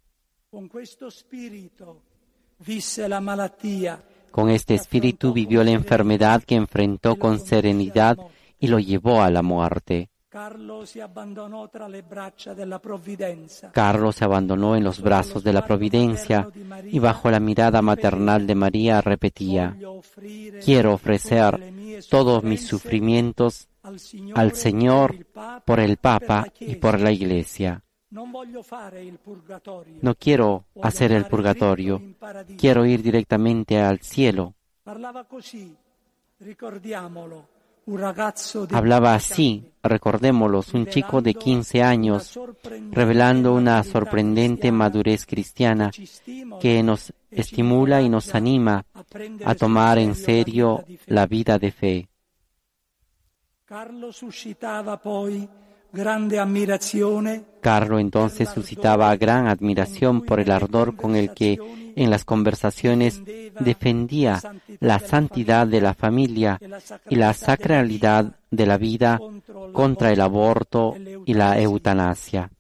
Con 4.31 4.49
este 4.49 4.75
espíritu 4.75 5.33
vivió 5.33 5.65
la 5.65 5.71
enfermedad 5.71 6.43
que 6.43 6.55
enfrentó 6.55 7.17
con 7.17 7.41
serenidad 7.41 8.17
y 8.59 8.67
lo 8.67 8.79
llevó 8.79 9.21
a 9.21 9.29
la 9.29 9.41
muerte. 9.41 10.09
Carlos 10.29 10.89
se 10.89 11.01
abandonó 11.01 11.69
en 14.75 14.83
los 14.83 15.01
brazos 15.01 15.43
de 15.43 15.53
la 15.53 15.65
providencia 15.65 16.49
y 16.83 16.99
bajo 16.99 17.31
la 17.31 17.39
mirada 17.39 17.81
maternal 17.81 18.45
de 18.45 18.55
María 18.55 19.01
repetía, 19.01 19.75
quiero 20.63 20.93
ofrecer 20.93 21.73
todos 22.09 22.43
mis 22.43 22.67
sufrimientos 22.67 23.67
al 24.35 24.51
Señor 24.51 25.25
por 25.65 25.79
el 25.79 25.97
Papa 25.97 26.47
y 26.59 26.75
por 26.75 26.99
la 26.99 27.11
Iglesia. 27.11 27.81
No 28.09 30.15
quiero 30.15 30.65
hacer 30.81 31.11
el 31.11 31.25
purgatorio, 31.25 32.01
quiero 32.57 32.85
ir 32.85 33.01
directamente 33.01 33.79
al 33.79 33.99
cielo. 33.99 34.55
Hablaba 38.71 39.15
así, 39.15 39.71
recordémoslo, 39.81 40.61
un 40.73 40.87
chico 40.87 41.21
de 41.21 41.33
15 41.33 41.81
años, 41.81 42.37
revelando 42.91 43.53
una 43.53 43.81
sorprendente 43.83 44.73
madurez 44.73 45.25
cristiana 45.25 45.91
que 46.59 46.83
nos 46.83 47.13
estimula 47.31 48.01
y 48.01 48.09
nos 48.09 48.35
anima 48.35 48.85
a 49.45 49.55
tomar 49.55 49.99
en 49.99 50.15
serio 50.15 50.83
la 51.05 51.27
vida 51.27 51.57
de 51.57 51.71
fe. 51.71 52.09
Carlo 53.65 54.11
entonces 57.99 58.49
suscitaba 58.49 59.15
gran 59.15 59.47
admiración 59.47 60.21
por 60.21 60.39
el 60.39 60.51
ardor 60.51 60.95
con 60.95 61.15
el 61.15 61.33
que 61.33 61.59
en 61.95 62.09
las 62.09 62.23
conversaciones 62.25 63.21
defendía 63.59 64.39
la 64.79 64.99
santidad 64.99 65.65
de 65.67 65.81
la 65.81 65.93
familia 65.93 66.59
y 67.09 67.15
la 67.15 67.33
sacralidad 67.33 68.35
de 68.51 68.65
la 68.65 68.77
vida 68.77 69.19
contra 69.73 70.11
el 70.11 70.21
aborto 70.21 70.95
y 71.25 71.33
la 71.33 71.59
eutanasia. 71.59 72.51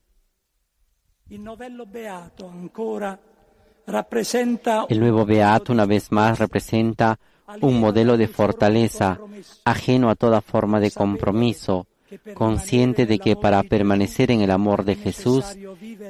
El 1.29 1.43
nuevo 4.99 5.25
beato 5.25 5.71
una 5.71 5.85
vez 5.85 6.11
más 6.11 6.39
representa 6.39 7.19
un 7.61 7.79
modelo 7.79 8.17
de 8.17 8.27
fortaleza 8.27 9.19
ajeno 9.63 10.09
a 10.09 10.15
toda 10.15 10.41
forma 10.41 10.79
de 10.79 10.91
compromiso, 10.91 11.87
consciente 12.33 13.05
de 13.05 13.19
que 13.19 13.35
para 13.35 13.63
permanecer 13.63 14.31
en 14.31 14.41
el 14.41 14.51
amor 14.51 14.85
de 14.85 14.95
Jesús 14.95 15.45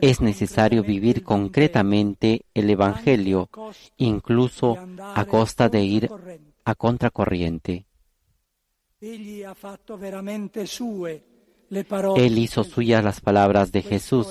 es 0.02 0.22
necesario 0.22 0.84
vivir 0.84 1.24
concretamente 1.24 2.46
el 2.54 2.70
Evangelio, 2.70 3.50
incluso 3.98 4.78
a 5.16 5.26
costa 5.26 5.70
de 5.70 5.84
ir 5.84 6.10
a 6.66 6.76
contracorriente. 6.76 7.86
Él 11.70 12.38
hizo 12.38 12.64
suyas 12.64 13.04
las 13.04 13.22
palabras 13.22 13.72
de 13.72 13.82
Jesús. 13.82 14.28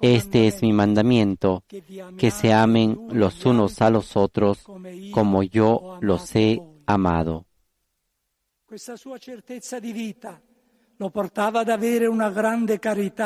Este 0.00 0.46
es 0.46 0.62
mi 0.62 0.72
mandamiento, 0.72 1.64
que 2.18 2.30
se 2.30 2.52
amen 2.52 3.08
los 3.10 3.44
unos 3.46 3.80
a 3.80 3.90
los 3.90 4.16
otros 4.16 4.64
como 5.12 5.42
yo 5.42 5.98
los 6.00 6.34
he 6.36 6.60
amado. 6.86 7.46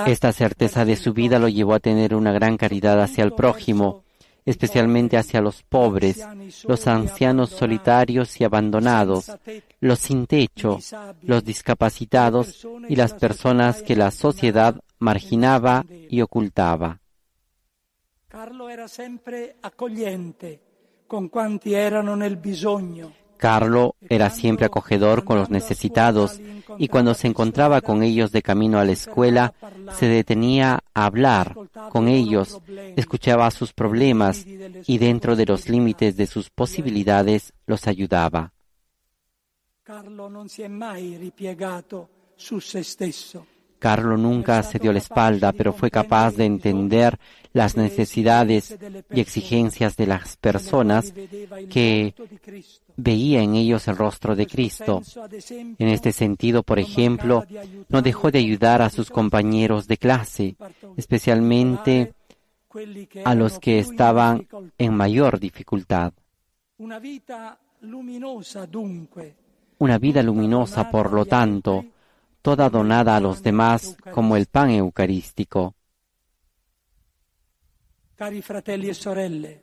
Esta 0.06 0.32
certeza 0.32 0.84
de 0.84 0.96
su 0.96 1.12
vida 1.12 1.38
lo 1.38 1.48
llevó 1.48 1.74
a 1.74 1.80
tener 1.80 2.14
una 2.14 2.32
gran 2.32 2.56
caridad 2.58 3.00
hacia 3.00 3.24
el 3.24 3.32
prójimo, 3.32 4.04
especialmente 4.44 5.16
hacia 5.16 5.40
los 5.40 5.62
pobres, 5.62 6.26
los 6.66 6.86
ancianos 6.86 7.50
solitarios 7.50 8.38
y 8.40 8.44
abandonados, 8.44 9.32
los 9.80 9.98
sin 9.98 10.26
techo, 10.26 10.78
los 11.22 11.44
discapacitados 11.44 12.66
y 12.88 12.96
las 12.96 13.14
personas 13.14 13.82
que 13.82 13.96
la 13.96 14.10
sociedad 14.10 14.78
marginaba 14.98 15.84
y 16.10 16.20
ocultaba. 16.20 17.00
Carlo 18.28 18.68
era 18.68 18.88
siempre 18.88 19.56
accogliente 19.62 20.60
con 21.06 21.28
quanti 21.28 21.74
erano 21.74 22.16
nel 22.16 22.36
bisogno. 22.36 23.21
Carlo 23.42 23.96
era 24.08 24.30
siempre 24.30 24.66
acogedor 24.66 25.24
con 25.24 25.36
los 25.36 25.50
necesitados 25.50 26.40
y 26.78 26.86
cuando 26.86 27.12
se 27.12 27.26
encontraba 27.26 27.80
con 27.80 28.04
ellos 28.04 28.30
de 28.30 28.40
camino 28.40 28.78
a 28.78 28.84
la 28.84 28.92
escuela, 28.92 29.52
se 29.98 30.06
detenía 30.06 30.84
a 30.94 31.06
hablar 31.06 31.56
con 31.90 32.06
ellos, 32.06 32.60
escuchaba 32.94 33.50
sus 33.50 33.72
problemas 33.72 34.46
y 34.86 34.98
dentro 34.98 35.34
de 35.34 35.46
los 35.46 35.68
límites 35.68 36.16
de 36.16 36.28
sus 36.28 36.50
posibilidades 36.50 37.52
los 37.66 37.88
ayudaba. 37.88 38.52
Carlo. 39.82 40.30
Carlo 43.82 44.16
nunca 44.16 44.62
se 44.62 44.78
dio 44.78 44.92
la 44.92 45.00
espalda, 45.00 45.52
pero 45.52 45.72
fue 45.72 45.90
capaz 45.90 46.36
de 46.36 46.44
entender 46.44 47.18
las 47.52 47.76
necesidades 47.76 48.78
y 49.10 49.20
exigencias 49.20 49.96
de 49.96 50.06
las 50.06 50.36
personas 50.36 51.12
que 51.68 52.14
veía 52.96 53.42
en 53.42 53.56
ellos 53.56 53.88
el 53.88 53.96
rostro 53.96 54.36
de 54.36 54.46
Cristo. 54.46 55.02
En 55.80 55.88
este 55.88 56.12
sentido, 56.12 56.62
por 56.62 56.78
ejemplo, 56.78 57.44
no 57.88 58.02
dejó 58.02 58.30
de 58.30 58.38
ayudar 58.38 58.82
a 58.82 58.88
sus 58.88 59.10
compañeros 59.10 59.88
de 59.88 59.96
clase, 59.96 60.54
especialmente 60.96 62.14
a 63.24 63.34
los 63.34 63.58
que 63.58 63.80
estaban 63.80 64.46
en 64.78 64.94
mayor 64.94 65.40
dificultad. 65.40 66.12
Una 66.78 67.00
vida 67.00 67.58
luminosa, 70.22 70.88
por 70.88 71.12
lo 71.12 71.26
tanto, 71.26 71.84
toda 72.42 72.68
donada 72.68 73.16
a 73.16 73.20
los 73.20 73.42
demás 73.42 73.96
como 74.12 74.36
el 74.36 74.46
pan 74.46 74.70
eucarístico. 74.70 75.74
Cari 78.14 78.42
fratelli 78.42 78.88
e 78.88 78.94
sorelle, 78.94 79.62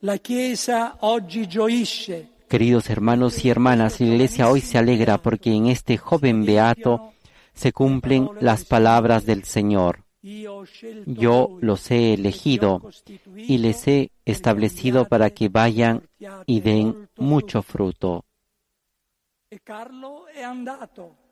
la 0.00 0.16
Chiesa 0.20 0.96
oggi 1.00 1.46
gioisce. 1.46 2.36
Queridos 2.48 2.88
hermanos 2.88 3.44
y 3.44 3.50
hermanas, 3.50 4.00
la 4.00 4.06
Iglesia 4.06 4.48
hoy 4.48 4.62
se 4.62 4.78
alegra 4.78 5.18
porque 5.18 5.52
en 5.52 5.66
este 5.66 5.98
joven 5.98 6.46
beato 6.46 7.12
se 7.52 7.72
cumplen 7.72 8.30
las 8.40 8.64
palabras 8.64 9.26
del 9.26 9.44
Señor. 9.44 10.04
Yo 10.22 11.58
los 11.60 11.90
he 11.90 12.14
elegido 12.14 12.82
y 13.36 13.58
les 13.58 13.86
he 13.86 14.10
establecido 14.24 15.06
para 15.06 15.30
que 15.30 15.48
vayan 15.48 16.08
y 16.46 16.60
den 16.60 17.08
mucho 17.16 17.62
fruto. 17.62 18.24
E 19.50 19.60
Carlo 19.62 20.26
è 20.26 20.42
andato 20.42 21.27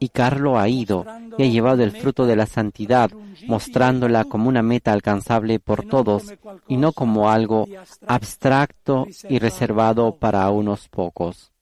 Y 0.00 0.08
Carlo 0.10 0.58
ha 0.58 0.68
ido 0.68 1.04
y 1.38 1.42
ha 1.42 1.46
llevado 1.46 1.82
el 1.82 1.92
fruto 1.92 2.26
de 2.26 2.36
la 2.36 2.46
santidad, 2.46 3.10
mostrándola 3.46 4.24
como 4.24 4.48
una 4.48 4.62
meta 4.62 4.92
alcanzable 4.92 5.58
por 5.60 5.86
todos 5.86 6.34
y 6.66 6.76
no 6.76 6.92
como 6.92 7.30
algo 7.30 7.66
abstracto 8.06 9.06
y 9.28 9.38
reservado 9.38 10.16
para 10.16 10.48
unos 10.50 10.88
pocos. 10.88 11.52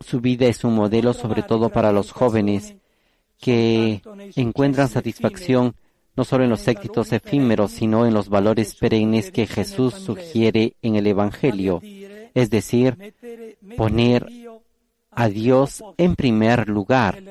Su 0.00 0.20
vida 0.20 0.46
es 0.46 0.64
un 0.64 0.74
modelo 0.74 1.14
sobre 1.14 1.42
todo 1.42 1.68
para 1.70 1.92
los 1.92 2.12
jóvenes 2.12 2.76
que 3.38 4.02
encuentran 4.36 4.88
satisfacción 4.88 5.74
no 6.16 6.24
solo 6.24 6.44
en 6.44 6.50
los 6.50 6.66
éxitos 6.68 7.12
efímeros, 7.12 7.72
sino 7.72 8.06
en 8.06 8.14
los 8.14 8.28
valores 8.28 8.74
perennes 8.76 9.30
que 9.30 9.46
Jesús 9.46 9.94
sugiere 9.94 10.76
en 10.82 10.96
el 10.96 11.06
Evangelio, 11.06 11.80
es 12.34 12.50
decir, 12.50 13.14
poner 13.76 14.26
a 15.10 15.28
Dios 15.28 15.82
en 15.96 16.16
primer 16.16 16.68
lugar 16.68 17.22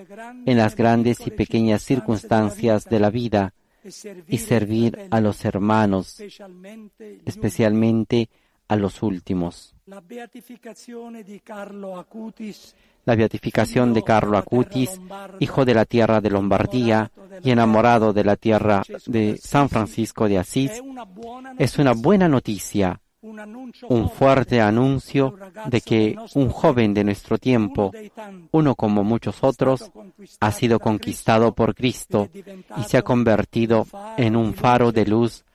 en 0.45 0.57
las 0.57 0.75
grandes 0.75 1.25
y 1.27 1.31
pequeñas 1.31 1.84
circunstancias 1.84 2.86
de 2.86 2.99
la 2.99 3.09
vida 3.09 3.53
y 4.27 4.38
servir 4.38 5.07
a 5.11 5.19
los 5.19 5.43
hermanos, 5.43 6.21
especialmente 7.25 8.29
a 8.67 8.75
los 8.75 9.03
últimos. 9.03 9.75
La 13.06 13.16
beatificación 13.16 13.93
de 13.93 14.04
Carlo 14.04 14.38
Acutis, 14.38 14.99
hijo 15.39 15.66
de 15.66 15.74
la 15.74 15.86
tierra 15.86 16.22
de 16.22 16.30
Lombardía 16.30 17.12
y 17.43 17.51
enamorado 17.51 18.14
de 18.14 18.24
la 18.24 18.36
tierra 18.36 18.84
de 19.06 19.38
San 19.38 19.70
Francisco 19.70 20.28
de 20.28 20.38
Asís, 20.38 20.72
es 21.58 21.78
una 21.80 21.93
buena 21.93 22.30
noticia, 22.30 23.01
un 23.22 24.10
fuerte 24.10 24.62
anuncio 24.62 25.36
de 25.66 25.82
que 25.82 26.16
un 26.36 26.49
joven 26.49 26.93
de 26.93 27.04
nuestro 27.04 27.38
tiempo, 27.38 27.91
uno 28.51 28.76
como 28.76 29.04
muchos 29.04 29.43
otros, 29.43 29.91
ha 30.39 30.51
sido 30.51 30.80
conquistado 30.80 31.54
por 31.54 31.74
Cristo 31.74 32.30
y 32.78 32.84
se 32.84 32.97
ha 32.97 33.01
convertido 33.01 33.88
en 34.18 34.36
un 34.36 34.54
faro 34.54 34.91
de 34.91 35.06
luz 35.06 35.45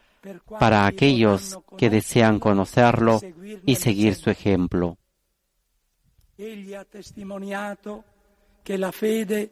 para 0.59 0.87
aquellos 0.87 1.59
que 1.77 1.91
desean 1.91 2.39
conocerlo 2.39 3.21
y 3.65 3.77
seguir 3.77 4.15
su 4.15 4.31
ejemplo. 4.31 4.97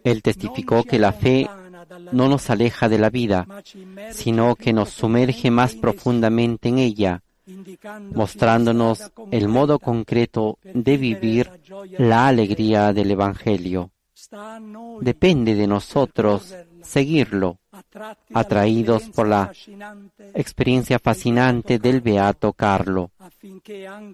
Él 0.05 0.22
testificó 0.22 0.84
que 0.84 0.99
la 0.99 1.12
fe 1.12 1.49
no 2.12 2.28
nos 2.28 2.49
aleja 2.51 2.89
de 2.89 2.99
la 2.99 3.11
vida, 3.11 3.47
sino 4.12 4.55
que 4.55 4.72
nos 4.72 4.91
sumerge 4.91 5.51
más 5.51 5.74
profundamente 5.74 6.68
en 6.68 6.78
ella, 6.78 7.22
mostrándonos 8.14 9.11
el 9.30 9.49
modo 9.49 9.78
concreto 9.78 10.59
de 10.62 10.97
vivir 10.97 11.51
la 11.99 12.28
alegría 12.28 12.93
del 12.93 13.11
Evangelio. 13.11 13.91
Depende 15.01 15.55
de 15.55 15.66
nosotros 15.66 16.55
seguirlo, 16.82 17.59
atraídos 18.32 19.09
por 19.11 19.28
la 19.28 19.53
experiencia 20.34 20.99
fascinante 20.99 21.78
del 21.78 22.01
Beato 22.01 22.53
Carlo, 22.53 23.11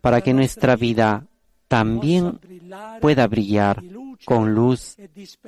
para 0.00 0.20
que 0.20 0.32
nuestra 0.32 0.76
vida 0.76 1.26
también 1.72 2.38
pueda 3.00 3.26
brillar 3.26 3.82
con 4.26 4.54
luz 4.54 4.98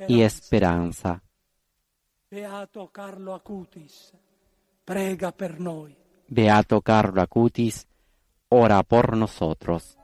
y 0.07 0.21
esperanza. 0.23 1.21
Beato 2.31 2.87
Carlo 2.87 3.35
Acutis, 3.35 4.11
prega 4.83 5.31
per 5.31 5.59
noi. 5.59 5.95
Beato 6.27 6.81
Carlo 6.81 7.21
Acutis, 7.21 7.85
ora 8.49 8.81
por 8.81 9.15
nosotros. 9.15 9.99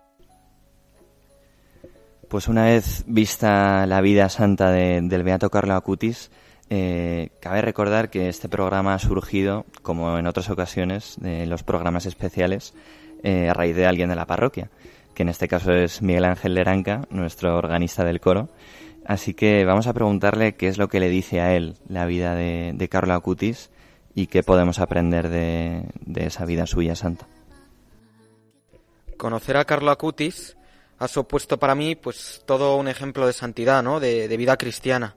Pues 2.29 2.47
una 2.47 2.65
vez 2.65 3.03
vista 3.07 3.87
la 3.87 3.99
vida 4.01 4.29
santa 4.29 4.69
del 4.69 5.23
Beato 5.23 5.49
Carlo 5.49 5.73
Acutis, 5.73 6.29
eh, 6.69 7.31
cabe 7.41 7.63
recordar 7.63 8.11
que 8.11 8.29
este 8.29 8.47
programa 8.47 8.93
ha 8.93 8.99
surgido, 8.99 9.65
como 9.81 10.19
en 10.19 10.27
otras 10.27 10.51
ocasiones, 10.51 11.15
de 11.19 11.47
los 11.47 11.63
programas 11.63 12.05
especiales, 12.05 12.75
eh, 13.23 13.49
a 13.49 13.53
raíz 13.55 13.75
de 13.75 13.87
alguien 13.87 14.09
de 14.09 14.15
la 14.15 14.27
parroquia 14.27 14.69
en 15.21 15.29
este 15.29 15.47
caso 15.47 15.71
es 15.71 16.01
Miguel 16.01 16.25
Ángel 16.25 16.55
Leranca, 16.55 17.05
nuestro 17.09 17.57
organista 17.57 18.03
del 18.03 18.19
coro. 18.19 18.49
Así 19.05 19.33
que 19.33 19.65
vamos 19.65 19.87
a 19.87 19.93
preguntarle 19.93 20.55
qué 20.55 20.67
es 20.67 20.77
lo 20.77 20.87
que 20.87 20.99
le 20.99 21.09
dice 21.09 21.41
a 21.41 21.55
él 21.55 21.75
la 21.87 22.05
vida 22.05 22.35
de, 22.35 22.73
de 22.75 22.89
Carlo 22.89 23.13
Acutis 23.13 23.71
y 24.13 24.27
qué 24.27 24.43
podemos 24.43 24.79
aprender 24.79 25.29
de, 25.29 25.85
esa 26.15 26.45
vida 26.45 26.67
suya 26.67 26.95
santa. 26.95 27.27
Conocer 29.17 29.57
a 29.57 29.65
Carlo 29.65 29.91
Acutis 29.91 30.57
ha 30.99 31.07
supuesto 31.07 31.57
para 31.57 31.75
mí 31.75 31.95
pues 31.95 32.41
todo 32.45 32.75
un 32.75 32.87
ejemplo 32.87 33.25
de 33.25 33.33
santidad, 33.33 33.81
¿no? 33.81 33.99
de 33.99 34.35
vida 34.37 34.57
cristiana. 34.57 35.15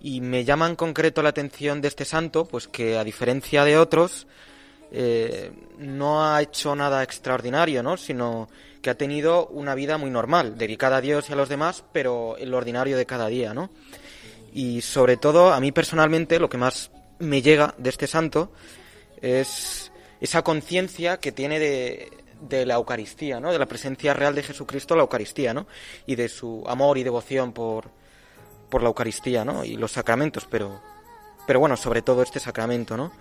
Y 0.00 0.20
me 0.20 0.44
llama 0.44 0.68
en 0.68 0.76
concreto 0.76 1.22
la 1.22 1.30
atención 1.30 1.80
de 1.80 1.88
este 1.88 2.04
santo, 2.04 2.44
pues 2.44 2.68
que 2.68 2.98
a 2.98 3.04
diferencia 3.04 3.64
de 3.64 3.78
otros, 3.78 4.28
eh, 4.90 5.52
no 5.78 6.24
ha 6.24 6.40
hecho 6.42 6.74
nada 6.74 7.02
extraordinario, 7.02 7.82
¿no? 7.82 7.96
Sino 7.96 8.48
que 8.82 8.90
ha 8.90 8.96
tenido 8.96 9.46
una 9.48 9.74
vida 9.74 9.98
muy 9.98 10.10
normal, 10.10 10.56
dedicada 10.56 10.98
a 10.98 11.00
Dios 11.00 11.28
y 11.28 11.32
a 11.32 11.36
los 11.36 11.48
demás, 11.48 11.84
pero 11.92 12.36
en 12.38 12.50
lo 12.50 12.56
ordinario 12.56 12.96
de 12.96 13.06
cada 13.06 13.28
día, 13.28 13.54
¿no? 13.54 13.70
Y 14.52 14.80
sobre 14.80 15.16
todo, 15.16 15.52
a 15.52 15.60
mí 15.60 15.72
personalmente, 15.72 16.38
lo 16.38 16.48
que 16.48 16.58
más 16.58 16.90
me 17.18 17.42
llega 17.42 17.74
de 17.78 17.90
este 17.90 18.06
santo 18.06 18.52
es 19.20 19.92
esa 20.20 20.42
conciencia 20.42 21.18
que 21.18 21.32
tiene 21.32 21.58
de, 21.58 22.10
de 22.40 22.66
la 22.66 22.74
Eucaristía, 22.74 23.40
¿no? 23.40 23.52
De 23.52 23.58
la 23.58 23.66
presencia 23.66 24.14
real 24.14 24.34
de 24.34 24.42
Jesucristo 24.42 24.94
en 24.94 24.98
la 24.98 25.02
Eucaristía, 25.02 25.54
¿no? 25.54 25.66
Y 26.06 26.14
de 26.14 26.28
su 26.28 26.64
amor 26.66 26.98
y 26.98 27.04
devoción 27.04 27.52
por, 27.52 27.90
por 28.68 28.82
la 28.82 28.88
Eucaristía, 28.88 29.44
¿no? 29.44 29.64
Y 29.64 29.76
los 29.76 29.92
sacramentos, 29.92 30.46
pero, 30.48 30.80
pero 31.46 31.60
bueno, 31.60 31.76
sobre 31.76 32.02
todo 32.02 32.22
este 32.22 32.40
sacramento, 32.40 32.96
¿no? 32.96 33.12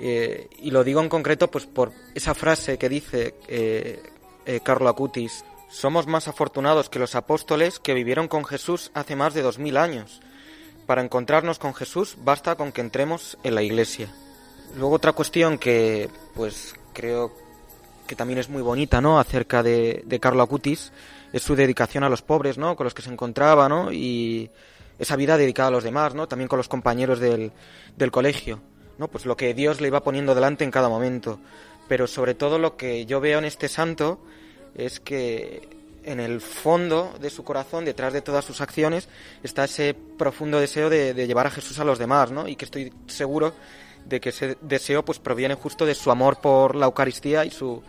Eh, 0.00 0.48
y 0.58 0.70
lo 0.70 0.82
digo 0.82 1.00
en 1.02 1.08
concreto 1.08 1.50
pues 1.50 1.66
por 1.66 1.92
esa 2.14 2.34
frase 2.34 2.78
que 2.78 2.88
dice 2.88 3.34
eh, 3.48 4.02
eh, 4.46 4.60
Carlo 4.62 4.88
Acutis. 4.88 5.44
Somos 5.70 6.06
más 6.06 6.26
afortunados 6.26 6.88
que 6.88 6.98
los 6.98 7.14
apóstoles 7.14 7.78
que 7.78 7.94
vivieron 7.94 8.26
con 8.26 8.44
Jesús 8.44 8.90
hace 8.94 9.14
más 9.14 9.34
de 9.34 9.42
dos 9.42 9.58
mil 9.58 9.76
años. 9.76 10.20
Para 10.86 11.02
encontrarnos 11.02 11.58
con 11.58 11.74
Jesús 11.74 12.16
basta 12.18 12.56
con 12.56 12.72
que 12.72 12.80
entremos 12.80 13.38
en 13.44 13.54
la 13.54 13.62
iglesia. 13.62 14.08
Luego 14.76 14.96
otra 14.96 15.12
cuestión 15.12 15.58
que 15.58 16.08
pues 16.34 16.74
creo 16.92 17.32
que 18.06 18.16
también 18.16 18.40
es 18.40 18.48
muy 18.48 18.62
bonita, 18.62 19.00
¿no? 19.00 19.20
Acerca 19.20 19.62
de, 19.62 20.18
Carlo 20.20 20.42
Acutis 20.42 20.90
es 21.32 21.42
su 21.42 21.54
dedicación 21.54 22.02
a 22.02 22.08
los 22.08 22.22
pobres, 22.22 22.58
¿no? 22.58 22.74
Con 22.74 22.84
los 22.84 22.94
que 22.94 23.02
se 23.02 23.10
encontraba, 23.10 23.68
¿no? 23.68 23.92
Y 23.92 24.50
esa 24.98 25.14
vida 25.14 25.36
dedicada 25.36 25.68
a 25.68 25.70
los 25.72 25.84
demás, 25.84 26.14
¿no? 26.14 26.26
También 26.26 26.48
con 26.48 26.56
los 26.56 26.66
compañeros 26.66 27.20
del, 27.20 27.52
del 27.96 28.10
colegio, 28.10 28.60
¿no? 29.00 29.08
Pues 29.08 29.24
lo 29.24 29.36
que 29.36 29.54
Dios 29.54 29.80
le 29.80 29.88
iba 29.88 30.04
poniendo 30.04 30.34
delante 30.34 30.62
en 30.62 30.70
cada 30.70 30.90
momento. 30.90 31.40
Pero 31.88 32.06
sobre 32.06 32.34
todo 32.34 32.58
lo 32.58 32.76
que 32.76 33.06
yo 33.06 33.18
veo 33.18 33.38
en 33.38 33.46
este 33.46 33.68
santo 33.68 34.20
es 34.74 35.00
que 35.00 35.68
en 36.04 36.20
el 36.20 36.42
fondo 36.42 37.14
de 37.18 37.30
su 37.30 37.42
corazón, 37.42 37.86
detrás 37.86 38.12
de 38.12 38.20
todas 38.20 38.44
sus 38.44 38.60
acciones, 38.60 39.08
está 39.42 39.64
ese 39.64 39.94
profundo 39.94 40.60
deseo 40.60 40.90
de, 40.90 41.14
de 41.14 41.26
llevar 41.26 41.46
a 41.46 41.50
Jesús 41.50 41.78
a 41.78 41.84
los 41.84 41.98
demás, 41.98 42.30
¿no? 42.30 42.46
Y 42.46 42.56
que 42.56 42.66
estoy 42.66 42.92
seguro 43.06 43.54
de 44.04 44.20
que 44.20 44.28
ese 44.28 44.58
deseo 44.60 45.02
pues 45.02 45.18
proviene 45.18 45.54
justo 45.54 45.86
de 45.86 45.94
su 45.94 46.10
amor 46.10 46.40
por 46.40 46.76
la 46.76 46.86
Eucaristía 46.86 47.46
y 47.46 47.50
su 47.50 47.82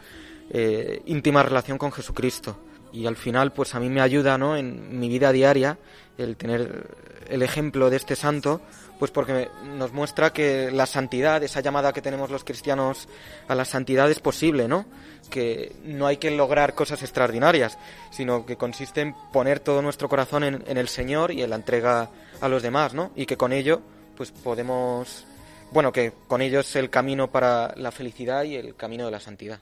eh, 0.49 1.01
íntima 1.07 1.43
relación 1.43 1.77
con 1.77 1.91
Jesucristo. 1.91 2.57
Y 2.93 3.05
al 3.05 3.17
final 3.17 3.51
pues 3.51 3.75
a 3.75 3.81
mí 3.81 3.89
me 3.89 4.01
ayuda 4.01 4.37
¿no? 4.37 4.55
en 4.55 4.97
mi 4.97 5.09
vida 5.09 5.31
diaria 5.33 5.77
el 6.17 6.37
tener 6.37 6.87
el 7.29 7.41
ejemplo 7.41 7.89
de 7.89 7.97
este 7.97 8.15
santo 8.15 8.61
pues 9.01 9.09
porque 9.09 9.49
nos 9.63 9.93
muestra 9.93 10.31
que 10.31 10.69
la 10.69 10.85
santidad, 10.85 11.41
esa 11.41 11.59
llamada 11.59 11.91
que 11.91 12.03
tenemos 12.03 12.29
los 12.29 12.43
cristianos 12.43 13.07
a 13.47 13.55
la 13.55 13.65
santidad 13.65 14.11
es 14.11 14.19
posible, 14.19 14.67
¿no? 14.67 14.85
Que 15.31 15.75
no 15.83 16.05
hay 16.05 16.17
que 16.17 16.29
lograr 16.29 16.75
cosas 16.75 17.01
extraordinarias, 17.01 17.79
sino 18.11 18.45
que 18.45 18.57
consiste 18.57 19.01
en 19.01 19.15
poner 19.33 19.59
todo 19.59 19.81
nuestro 19.81 20.07
corazón 20.07 20.43
en, 20.43 20.77
el 20.77 20.87
Señor 20.87 21.31
y 21.31 21.41
en 21.41 21.49
la 21.49 21.55
entrega 21.55 22.11
a 22.41 22.47
los 22.47 22.61
demás, 22.61 22.93
¿no? 22.93 23.11
Y 23.15 23.25
que 23.25 23.37
con 23.37 23.53
ello, 23.53 23.81
pues 24.15 24.29
podemos 24.29 25.25
bueno, 25.71 25.91
que 25.91 26.13
con 26.27 26.43
ellos 26.43 26.75
el 26.75 26.91
camino 26.91 27.31
para 27.31 27.73
la 27.77 27.91
felicidad 27.91 28.43
y 28.43 28.55
el 28.55 28.75
camino 28.75 29.05
de 29.05 29.11
la 29.11 29.19
santidad. 29.19 29.59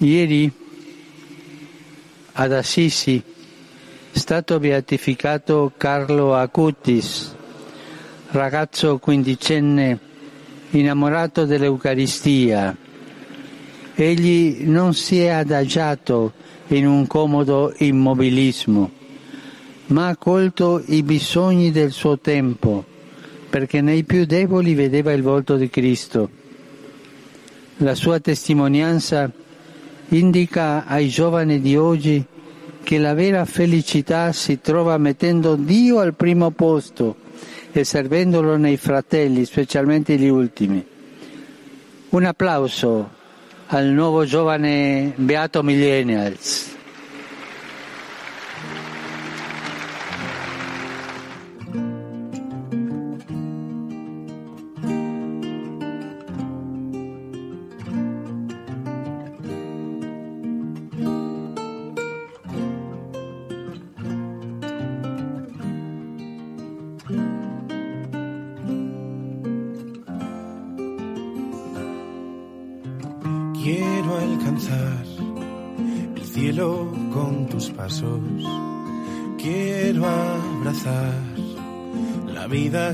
Ieri 0.00 0.52
ad 2.34 2.52
Assisi 2.52 3.22
stato 4.12 4.58
beatificato 4.58 5.72
Carlo 5.78 6.36
Acutis, 6.36 7.36
ragazzo 8.38 8.98
quindicenne 8.98 9.98
innamorato 10.70 11.44
dell'Eucaristia. 11.44 12.76
Egli 13.94 14.62
non 14.64 14.92
si 14.94 15.20
è 15.20 15.28
adagiato 15.28 16.32
in 16.68 16.86
un 16.86 17.06
comodo 17.06 17.72
immobilismo, 17.78 18.90
ma 19.86 20.08
ha 20.08 20.16
colto 20.16 20.82
i 20.86 21.02
bisogni 21.02 21.70
del 21.70 21.92
suo 21.92 22.18
tempo 22.18 22.84
perché 23.48 23.80
nei 23.80 24.02
più 24.02 24.24
deboli 24.24 24.74
vedeva 24.74 25.12
il 25.12 25.22
volto 25.22 25.54
di 25.54 25.70
Cristo. 25.70 26.28
La 27.78 27.94
sua 27.94 28.18
testimonianza 28.18 29.30
indica 30.08 30.86
ai 30.86 31.08
giovani 31.08 31.60
di 31.60 31.76
oggi 31.76 32.24
che 32.82 32.98
la 32.98 33.14
vera 33.14 33.44
felicità 33.44 34.32
si 34.32 34.60
trova 34.60 34.98
mettendo 34.98 35.54
Dio 35.54 36.00
al 36.00 36.14
primo 36.14 36.50
posto 36.50 37.22
e 37.76 37.82
servendolo 37.82 38.56
nei 38.56 38.76
fratelli, 38.76 39.44
specialmente 39.44 40.14
gli 40.16 40.28
ultimi. 40.28 40.86
Un 42.10 42.24
applauso 42.24 43.10
al 43.66 43.86
nuovo 43.86 44.24
giovane 44.24 45.12
Beato 45.16 45.60
Millennials. 45.64 46.73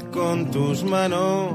Con 0.04 0.50
tus 0.50 0.84
manos. 0.84 1.54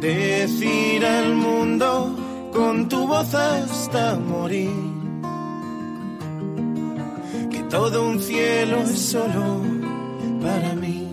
Decir 0.00 1.04
al 1.04 1.34
mundo 1.34 2.16
con 2.52 2.88
tu 2.88 3.06
voz 3.06 3.34
hasta 3.34 4.16
morir 4.16 4.70
que 7.50 7.62
todo 7.64 8.06
un 8.06 8.20
cielo 8.20 8.78
es 8.78 8.98
solo 8.98 9.62
para 10.40 10.74
mí. 10.74 11.08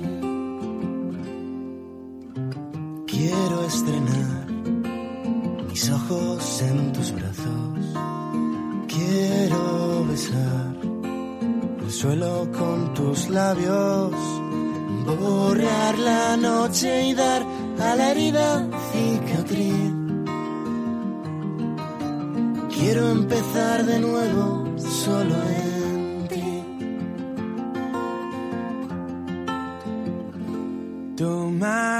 Quiero 3.07 3.65
estrenar 3.65 4.47
mis 5.69 5.89
ojos 5.89 6.61
en 6.61 6.93
tus 6.93 7.11
brazos. 7.11 7.67
Quiero 8.87 10.05
besar 10.07 10.75
el 11.81 11.91
suelo 11.91 12.47
con 12.57 12.93
tus 12.93 13.29
labios. 13.29 14.13
Borrar 15.15 15.97
la 15.97 16.35
noche 16.35 17.07
y 17.07 17.13
dar 17.13 17.41
a 17.79 17.95
la 17.95 18.11
herida 18.11 18.67
cicatriz. 18.91 19.93
Quiero 22.77 23.09
empezar 23.11 23.85
de 23.85 23.99
nuevo 23.99 24.65
solo 24.77 25.35
en 25.63 26.27
ti. 26.27 26.63
Tomar, 31.15 31.96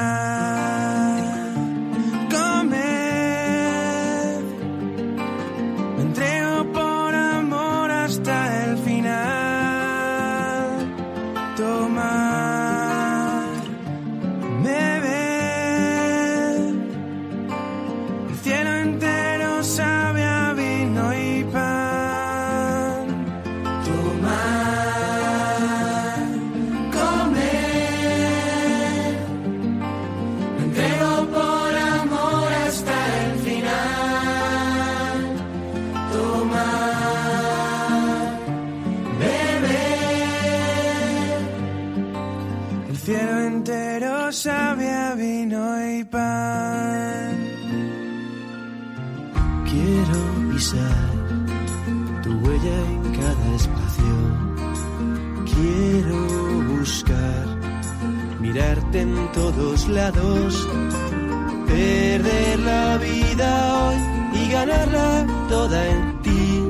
perder 61.68 62.60
la 62.60 62.98
vida 62.98 63.50
hoy 63.84 63.96
y 64.42 64.52
ganarla 64.52 65.26
toda 65.48 65.88
en 65.88 66.22
ti. 66.22 66.64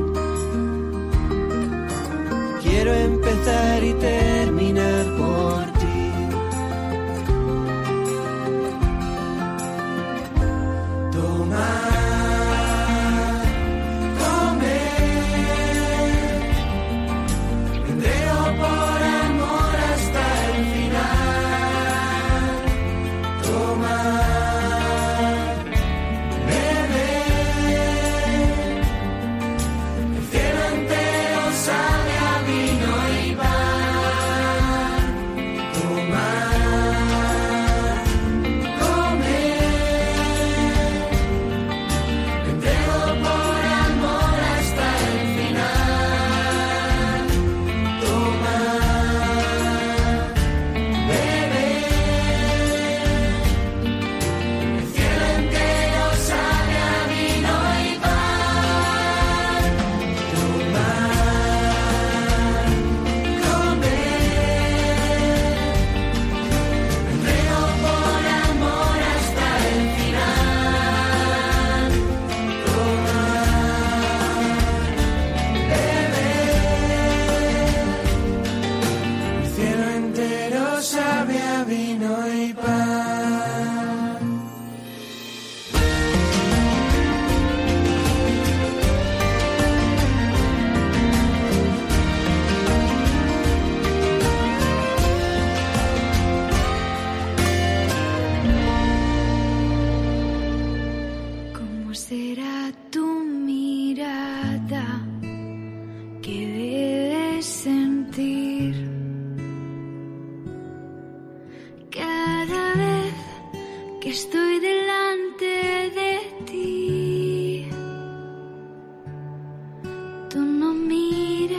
Quiero 2.61 2.93
empezar 2.93 3.84
y 3.84 3.93
terminar 3.93 4.36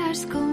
miras 0.09 0.25
como 0.25 0.48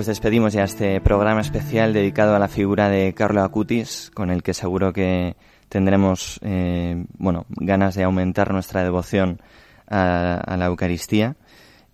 Pues 0.00 0.06
despedimos 0.06 0.54
ya 0.54 0.64
este 0.64 0.98
programa 1.02 1.42
especial 1.42 1.92
dedicado 1.92 2.34
a 2.34 2.38
la 2.38 2.48
figura 2.48 2.88
de 2.88 3.12
Carlo 3.12 3.42
Acutis, 3.42 4.10
con 4.14 4.30
el 4.30 4.42
que 4.42 4.54
seguro 4.54 4.94
que 4.94 5.36
tendremos 5.68 6.40
eh, 6.42 7.04
bueno 7.18 7.44
ganas 7.50 7.96
de 7.96 8.04
aumentar 8.04 8.50
nuestra 8.50 8.82
devoción 8.82 9.42
a, 9.86 10.36
a 10.36 10.56
la 10.56 10.64
Eucaristía. 10.64 11.36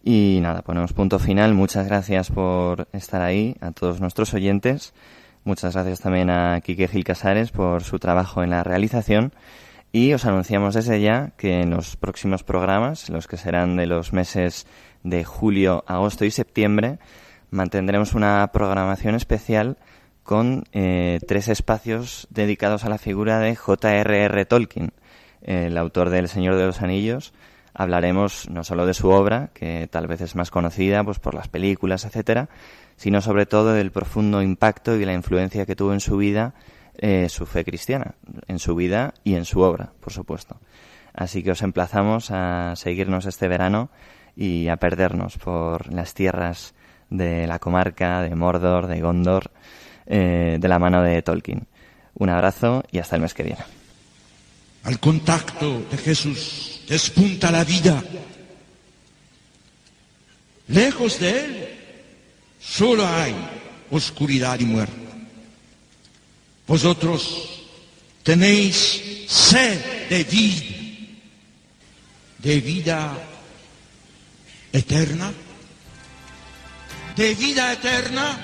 Y 0.05 0.39
nada, 0.41 0.63
ponemos 0.63 0.93
punto 0.93 1.19
final. 1.19 1.55
Muchas 1.55 1.89
gracias 1.89 2.31
por 2.31 2.87
estar 2.93 3.23
ahí, 3.23 3.57
a 3.61 3.73
todos 3.73 4.01
nuestros 4.01 4.33
oyentes. 4.35 4.95
Muchas 5.43 5.75
gracias 5.75 5.99
también 5.99 6.31
a 6.31 6.61
Quique 6.61 6.87
Gil 6.87 7.03
Casares 7.03 7.51
por 7.51 7.83
su 7.83 7.99
trabajo 7.99 8.45
en 8.45 8.51
la 8.51 8.63
realización. 8.63 9.33
Y 9.91 10.13
os 10.13 10.27
anunciamos 10.27 10.75
desde 10.75 11.01
ya 11.01 11.33
que 11.37 11.61
en 11.63 11.71
los 11.71 11.97
próximos 11.97 12.45
programas, 12.45 13.11
los 13.11 13.27
que 13.27 13.37
serán 13.37 13.75
de 13.75 13.87
los 13.87 14.13
meses 14.13 14.69
de 15.03 15.25
julio, 15.25 15.83
agosto 15.89 16.25
y 16.25 16.31
septiembre, 16.31 17.01
mantendremos 17.51 18.15
una 18.15 18.51
programación 18.53 19.15
especial 19.15 19.77
con 20.23 20.65
eh, 20.73 21.21
tres 21.27 21.49
espacios 21.49 22.27
dedicados 22.31 22.85
a 22.85 22.89
la 22.89 22.99
figura 22.99 23.39
de 23.39 23.55
J.R.R. 23.55 24.45
Tolkien, 24.47 24.93
el 25.43 25.79
autor 25.79 26.11
del 26.11 26.29
Señor 26.29 26.57
de 26.57 26.67
los 26.67 26.83
Anillos. 26.83 27.33
Hablaremos 27.75 28.49
no 28.51 28.65
solo 28.65 28.87
de 28.87 28.95
su 28.95 29.11
obra, 29.11 29.51
que 29.55 29.87
tal 29.91 30.07
vez 30.07 30.21
es 30.23 30.35
más 30.35 30.51
conocida 30.51 31.05
pues, 31.05 31.19
por 31.19 31.35
las 31.35 31.49
películas, 31.49 32.05
etcétera, 32.05 32.49
sino 32.97 33.21
sobre 33.21 33.47
todo 33.47 33.75
del 33.75 33.93
profundo 33.93 34.43
impacto 34.43 34.97
y 34.97 35.05
la 35.05 35.13
influencia 35.13 35.67
que 35.67 35.77
tuvo 35.77 35.93
en 35.93 36.01
su 36.01 36.17
vida 36.17 36.55
eh, 36.99 37.29
su 37.29 37.45
fe 37.45 37.63
cristiana, 37.63 38.15
en 38.49 38.59
su 38.59 38.75
vida 38.75 39.13
y 39.23 39.35
en 39.35 39.45
su 39.45 39.61
obra, 39.61 39.93
por 40.01 40.15
supuesto. 40.15 40.57
Así 41.13 41.43
que 41.43 41.51
os 41.51 41.61
emplazamos 41.61 42.31
a 42.31 42.75
seguirnos 42.77 43.27
este 43.27 43.49
verano 43.49 43.91
y 44.35 44.69
a 44.69 44.79
perdernos 44.79 45.37
por 45.37 45.93
las 45.93 46.15
tierras 46.15 46.75
de 47.11 47.47
la 47.47 47.59
comarca 47.59 48.23
de 48.23 48.35
Mordor, 48.35 48.87
de 48.87 49.01
Gondor, 49.01 49.51
eh, 50.07 50.59
de 50.61 50.69
la 50.69 50.79
mano 50.79 51.03
de 51.03 51.23
Tolkien. 51.23 51.67
Un 52.15 52.31
abrazo 52.31 52.85
y 52.91 52.99
hasta 52.99 53.17
el 53.17 53.23
mes 53.23 53.35
que 53.35 53.43
viene. 53.43 53.65
Al 54.85 55.01
contacto 55.01 55.85
de 55.91 55.99
Jesús 55.99 56.83
despunta 56.89 57.51
la 57.51 57.65
vida. 57.65 58.03
Lejos 60.69 61.19
de 61.21 61.45
Él 61.45 61.69
solo 62.61 63.07
hay 63.07 63.35
oscuridad 63.91 64.59
y 64.61 64.65
muerte. 64.65 65.07
Vosotros 66.67 67.63
tenéis 68.23 69.25
sed 69.29 70.09
de 70.09 70.25
vida, 70.25 70.65
de 72.39 72.61
vida 72.61 73.19
eterna, 74.73 75.33
de 77.17 77.35
vida 77.35 77.73
eterna, 77.73 78.37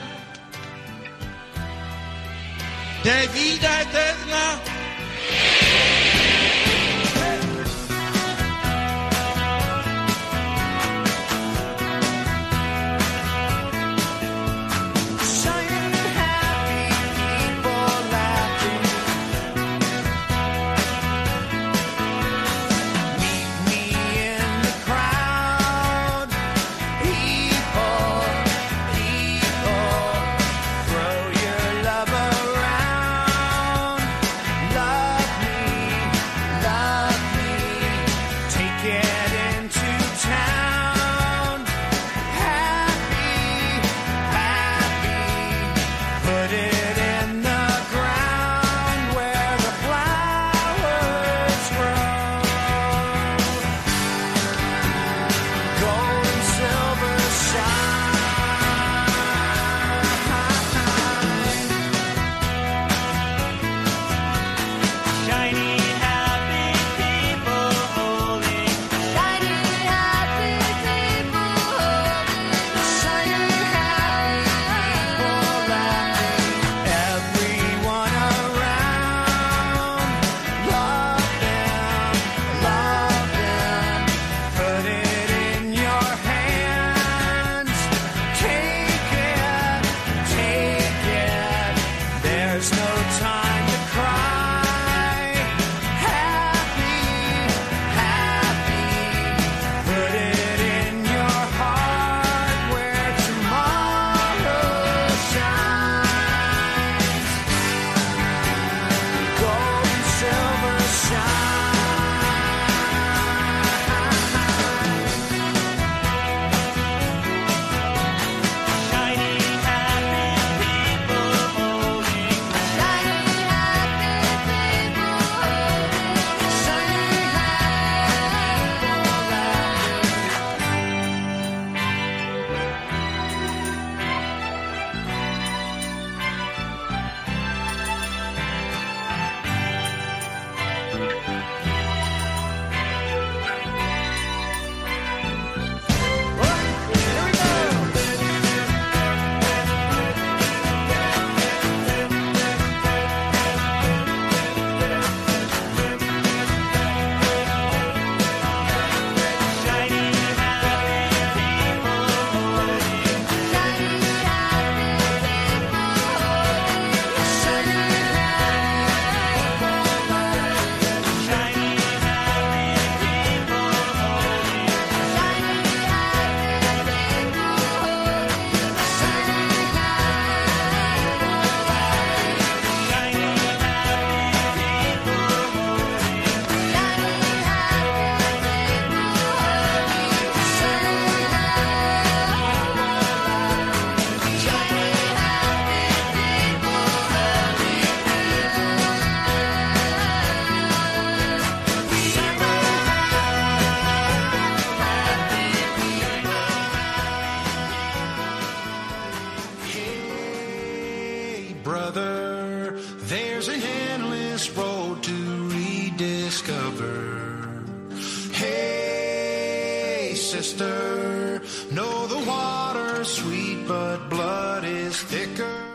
de 3.05 3.27
vida 3.29 3.83
eterna. 3.83 4.61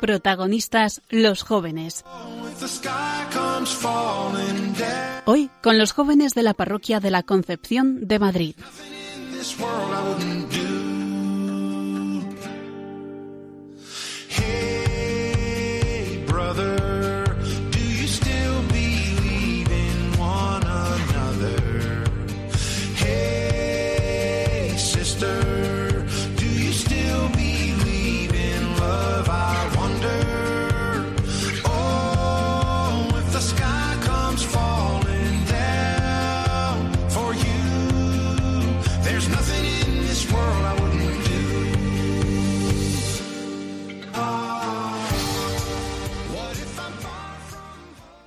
Protagonistas 0.08 1.02
los 1.10 1.44
jóvenes. 1.44 2.06
Hoy 5.26 5.50
con 5.62 5.78
los 5.78 5.92
jóvenes 5.92 6.34
de 6.34 6.44
la 6.44 6.54
parroquia 6.54 7.02
de 7.02 7.12
la 7.12 7.24
Concepción 7.24 8.08
de 8.08 8.18
Madrid. 8.18 8.56